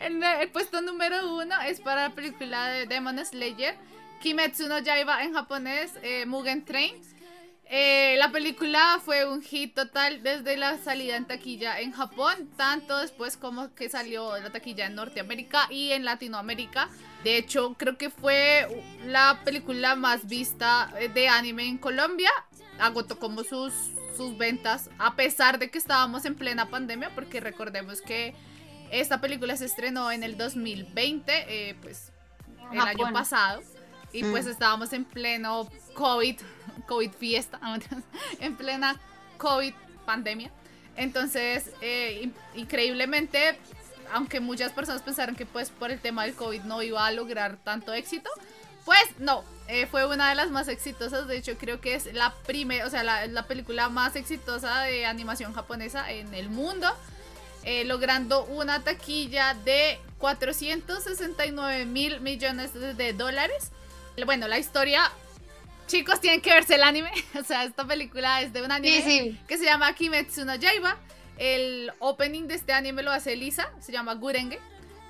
[0.00, 3.76] el, el puesto número uno es para la película de Demon Slayer,
[4.22, 6.94] Kimetsu no Yaiba en japonés, eh, Mugen Train.
[7.66, 12.98] Eh, la película fue un hit total desde la salida en taquilla en Japón, tanto
[12.98, 16.88] después como que salió en la taquilla en Norteamérica y en Latinoamérica.
[17.24, 22.30] De hecho, creo que fue la película más vista eh, de anime en Colombia.
[22.78, 23.72] Agotó como sus,
[24.16, 28.34] sus ventas, a pesar de que estábamos en plena pandemia, porque recordemos que
[28.90, 31.32] esta película se estrenó en el 2020,
[31.70, 32.12] eh, pues
[32.72, 33.62] el año pasado.
[34.12, 34.30] Y Mm.
[34.30, 36.36] pues estábamos en pleno COVID,
[36.86, 37.58] COVID fiesta,
[38.40, 39.00] en plena
[39.38, 39.72] COVID
[40.06, 40.50] pandemia.
[40.96, 43.58] Entonces, eh, in- increíblemente,
[44.12, 47.56] aunque muchas personas pensaron que pues por el tema del COVID no iba a lograr
[47.62, 48.30] tanto éxito,
[48.84, 51.26] pues no, eh, fue una de las más exitosas.
[51.26, 55.06] De hecho, creo que es la primera, o sea, la, la película más exitosa de
[55.06, 56.88] animación japonesa en el mundo
[57.66, 63.70] eh, logrando una taquilla de 469 mil millones de, dólares.
[64.26, 65.10] Bueno, la historia,
[65.86, 67.10] chicos, tienen que verse el anime.
[67.40, 69.40] O sea, esta película es de un anime sí, sí.
[69.48, 70.98] que se llama Kimetsu no Yaiba.
[71.38, 74.58] El opening de este anime lo hace Lisa, se llama Gurenge.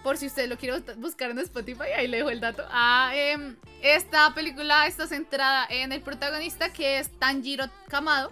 [0.02, 2.64] Por si usted lo quiere bus- buscar en Spotify, ahí le dejo el dato.
[2.70, 8.30] Ah, em, esta película está centrada en el protagonista que es Tanjiro Kamado,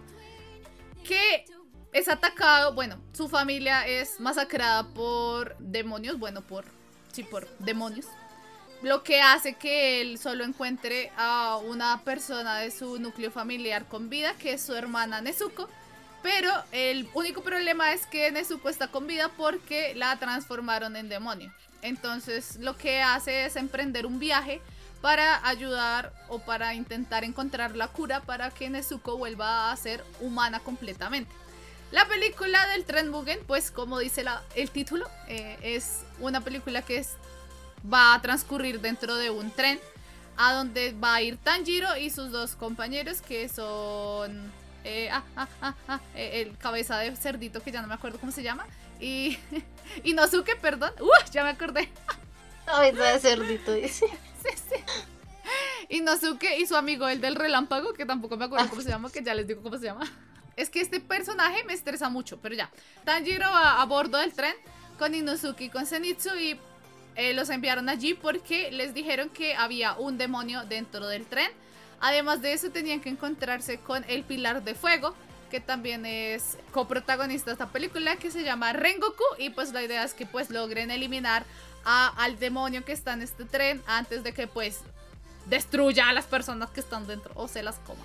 [1.06, 1.44] que
[1.92, 6.64] es atacado, bueno, su familia es masacrada por demonios, bueno, por,
[7.12, 8.06] sí, por demonios.
[8.82, 14.08] Lo que hace que él solo encuentre a una persona de su núcleo familiar con
[14.10, 15.68] vida, que es su hermana Nezuko.
[16.22, 21.52] Pero el único problema es que Nezuko está con vida porque la transformaron en demonio.
[21.82, 24.60] Entonces lo que hace es emprender un viaje
[25.00, 30.60] para ayudar o para intentar encontrar la cura para que Nezuko vuelva a ser humana
[30.60, 31.32] completamente.
[31.90, 36.98] La película del tren Mugen, pues como dice el título, eh, es una película que
[36.98, 37.16] es,
[37.92, 39.78] va a transcurrir dentro de un tren
[40.36, 44.50] a donde va a ir Tanjiro y sus dos compañeros que son
[44.84, 48.18] eh, ah, ah, ah, ah, eh, el cabeza de cerdito que ya no me acuerdo
[48.18, 48.66] cómo se llama
[49.00, 49.38] y
[50.04, 51.88] Inosuke, perdón, uh, ya me acordé,
[52.64, 54.06] Cabeza de cerdito, dice.
[54.42, 54.84] sí, sí.
[55.88, 59.22] Inosuke y su amigo el del relámpago que tampoco me acuerdo cómo se llama, que
[59.22, 60.10] ya les digo cómo se llama.
[60.56, 62.70] Es que este personaje me estresa mucho, pero ya.
[63.04, 64.54] Tanjiro va a bordo del tren
[64.98, 66.58] con Inosuke y con Zenitsu y
[67.16, 71.50] eh, los enviaron allí porque les dijeron que había un demonio dentro del tren.
[72.02, 75.14] Además de eso tenían que encontrarse con el Pilar de Fuego,
[75.52, 79.22] que también es coprotagonista de esta película, que se llama Rengoku.
[79.38, 81.44] Y pues la idea es que pues logren eliminar
[81.84, 84.80] al demonio que está en este tren antes de que pues
[85.46, 88.04] destruya a las personas que están dentro o se las coma.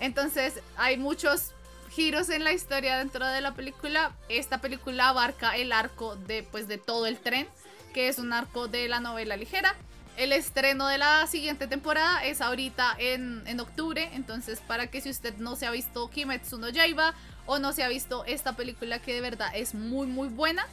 [0.00, 1.52] Entonces hay muchos
[1.90, 4.12] giros en la historia dentro de la película.
[4.30, 7.46] Esta película abarca el arco de pues de todo el tren,
[7.92, 9.74] que es un arco de la novela ligera.
[10.16, 15.10] El estreno de la siguiente temporada es ahorita en, en octubre, entonces para que si
[15.10, 17.14] usted no se ha visto Kimetsu no Yaiba
[17.46, 20.66] o no se ha visto esta película que de verdad es muy muy buena,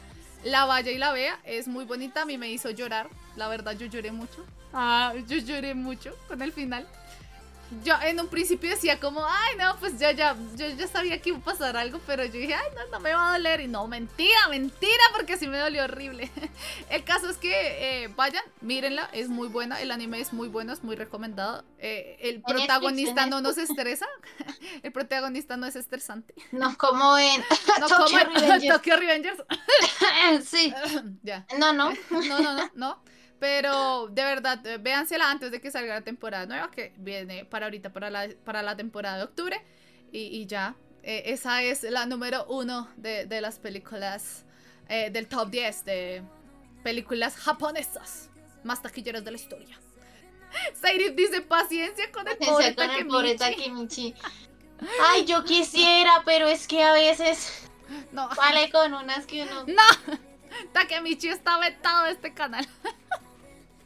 [0.44, 3.76] la vaya y la vea, es muy bonita, a mí me hizo llorar, la verdad
[3.76, 4.46] yo lloré mucho.
[4.72, 6.86] Ah, yo lloré mucho con el final.
[7.84, 11.30] Yo en un principio decía como, ay no, pues ya, ya, yo ya sabía que
[11.30, 13.60] iba a pasar algo, pero yo dije, ay no, no me va a doler.
[13.60, 16.30] Y no, mentira, mentira, porque sí me dolió horrible.
[16.90, 17.52] El caso es que
[18.04, 21.64] eh, vayan, mírenla, es muy buena, el anime es muy bueno, es muy recomendado.
[21.78, 24.06] Eh, el protagonista en no nos estresa,
[24.82, 26.34] el protagonista no es estresante.
[26.50, 27.40] No, como en
[27.80, 28.74] No Tokyo como Revengers.
[28.74, 29.42] Tokyo Revengers.
[30.44, 30.72] sí.
[31.22, 31.46] ya.
[31.58, 31.92] No, no.
[32.10, 33.02] No, no, no, no.
[33.42, 37.66] Pero de verdad, eh, véansela antes de que salga la temporada nueva, que viene para
[37.66, 39.60] ahorita, para la, para la temporada de octubre.
[40.12, 44.44] Y, y ya, eh, esa es la número uno de, de las películas
[44.88, 46.22] eh, del top 10 de
[46.84, 48.30] películas japonesas
[48.62, 49.76] más taquilleras de la historia.
[50.80, 54.12] Sairif dice paciencia con el pobre con el pobre Takemichi.
[54.12, 54.88] Takemichi.
[55.02, 57.68] Ay, yo quisiera, pero es que a veces
[58.12, 59.64] No, vale con unas que uno.
[59.66, 60.18] no.
[60.72, 62.68] Takemichi está vetado de este canal.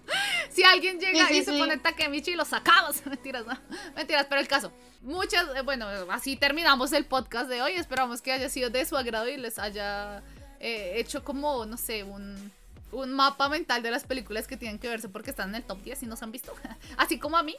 [0.50, 1.58] Si alguien llega Sí, sí, y se sí.
[1.58, 3.04] pone Takemichi, lo sacamos.
[3.06, 3.58] Mentiras, no.
[3.94, 4.72] Mentiras, pero el caso.
[5.02, 7.72] Muchas, eh, bueno, así terminamos el podcast de hoy.
[7.72, 10.22] Esperamos que haya sido de su agrado y les haya
[10.60, 12.50] eh, hecho como, no sé, un,
[12.92, 15.82] un mapa mental de las películas que tienen que verse porque están en el top
[15.82, 16.54] 10 y no se han visto.
[16.96, 17.56] Así como a mí.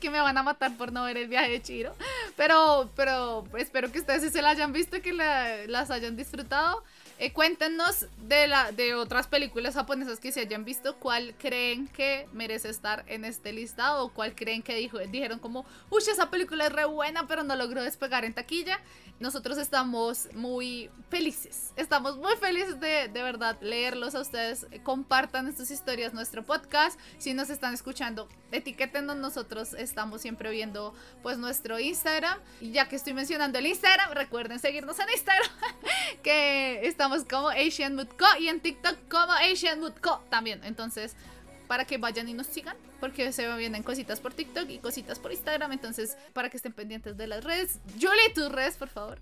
[0.00, 1.94] que me van a matar por no ver el viaje de Chiro.
[2.36, 6.16] Pero, pero espero que ustedes sí se la hayan visto y que la- las hayan
[6.16, 6.84] disfrutado.
[7.20, 12.28] Eh, cuéntenos de, la, de otras películas japonesas que se hayan visto, cuál creen que
[12.32, 16.72] merece estar en este listado o cuál creen que dijeron como, uy, esa película es
[16.72, 18.80] re buena, pero no logró despegar en taquilla.
[19.18, 24.68] Nosotros estamos muy felices, estamos muy felices de, de verdad leerlos a ustedes.
[24.84, 27.00] Compartan estas historias, nuestro podcast.
[27.18, 29.16] Si nos están escuchando, etiquétenos.
[29.16, 32.38] Nosotros estamos siempre viendo pues nuestro Instagram.
[32.60, 35.50] Y ya que estoy mencionando el Instagram, recuerden seguirnos en Instagram
[36.22, 40.62] que estamos como Asian Mood Co y en TikTok como Asian Mood Co también.
[40.64, 41.14] Entonces,
[41.66, 45.32] para que vayan y nos sigan, porque se vienen cositas por TikTok y cositas por
[45.32, 45.72] Instagram.
[45.72, 47.78] Entonces, para que estén pendientes de las redes.
[48.00, 49.20] Julie, tus redes, por favor.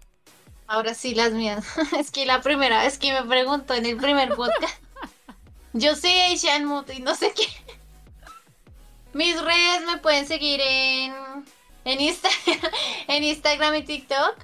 [0.68, 1.64] Ahora sí, las mías.
[1.98, 4.80] Es que la primera vez que me preguntó en el primer podcast.
[5.72, 7.46] Yo soy Asian Mood y no sé qué.
[9.12, 11.12] Mis redes me pueden seguir en,
[11.84, 12.30] en, Insta-
[13.08, 14.36] en Instagram y TikTok.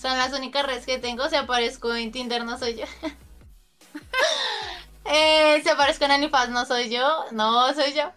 [0.00, 1.28] Son las únicas redes que tengo.
[1.28, 2.86] Si aparezco en Tinder, no soy yo.
[5.12, 7.24] Eh, si aparezco en OnlyFans, no soy yo.
[7.32, 8.12] No soy yo.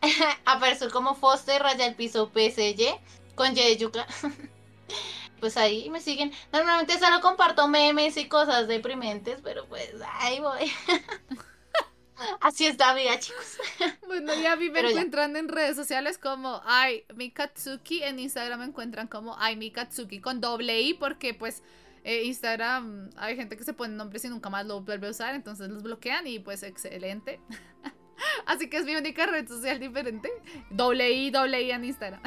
[0.44, 2.88] Aparezco como Foster, raya el piso PSY,
[3.36, 4.06] con Y de yuca.
[5.38, 6.32] Pues ahí me siguen.
[6.52, 10.72] Normalmente solo comparto memes y cosas deprimentes, pero pues ahí voy.
[12.40, 13.58] Así es la vida, chicos.
[14.06, 14.92] Bueno, y a mí me Pero ya.
[14.96, 18.02] encuentran en redes sociales como Ai Mikatsuki.
[18.02, 21.62] En Instagram me encuentran como Ai Mikatsuki con doble I porque pues
[22.04, 25.34] eh, Instagram hay gente que se pone nombres y nunca más lo vuelve a usar,
[25.34, 27.40] entonces los bloquean y pues excelente.
[28.46, 30.30] Así que es mi única red social diferente.
[30.70, 32.22] Doble I, doble I en Instagram.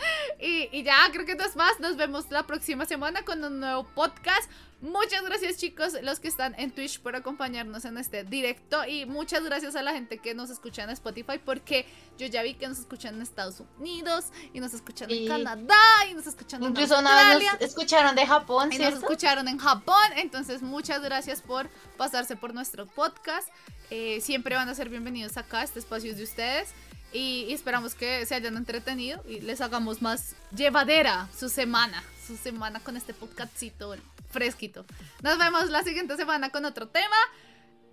[0.40, 1.78] Y, y ya, creo que no es más.
[1.80, 4.50] Nos vemos la próxima semana con un nuevo podcast.
[4.80, 8.86] Muchas gracias chicos, los que están en Twitch por acompañarnos en este directo.
[8.86, 11.84] Y muchas gracias a la gente que nos escucha en Spotify porque
[12.16, 15.28] yo ya vi que nos escuchan en Estados Unidos y nos escuchan en.
[15.28, 15.76] Canadá
[16.10, 17.52] y nos escuchan en Incluso vez Australia.
[17.52, 22.54] nos escucharon de Japón, Y nos escucharon en Japón, entonces muchas gracias por pasarse por
[22.54, 23.48] nuestro podcast.
[23.90, 26.70] Eh, siempre van a ser bienvenidos acá, este espacio es de ustedes.
[27.12, 32.02] Y, y esperamos que se hayan entretenido y les hagamos más llevadera su semana.
[32.26, 33.96] Su semana con este podcastito
[34.30, 34.84] fresquito.
[35.22, 37.16] Nos vemos la siguiente semana con otro tema.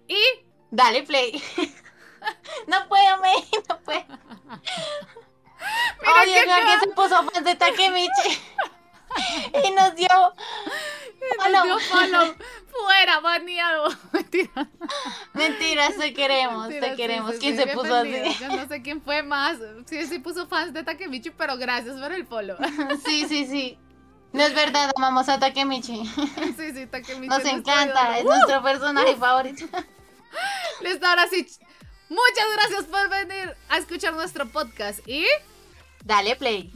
[0.07, 0.17] Y
[0.69, 1.41] Dale play.
[2.67, 3.33] no puedo, me,
[3.69, 4.05] no puedo.
[6.01, 8.11] Mira Oye, que que se puso fan de Takemichi.
[9.67, 10.07] y nos dio.
[10.07, 11.63] nos follow.
[11.63, 12.35] dio follow.
[12.69, 13.89] Fuera, baneado.
[14.11, 14.69] Mentira.
[15.33, 17.31] Mentiras, te queremos, Mentira, te queremos.
[17.33, 18.37] sí, ¿Quién sí, se puso así?
[18.39, 19.57] Yo no sé quién fue más.
[19.85, 22.57] Sí, sí puso fans de Takemichi, pero gracias por el follow.
[23.05, 23.77] Sí, sí, sí.
[24.33, 26.05] No es verdad, amamos a Takemichi.
[26.57, 27.27] Sí, sí, Takemichi.
[27.27, 29.65] Nos encanta, es nuestro personaje favorito.
[30.81, 31.47] Listo, ahora sí.
[32.09, 35.25] Muchas gracias por venir a escuchar nuestro podcast y
[36.07, 36.71] Dale play.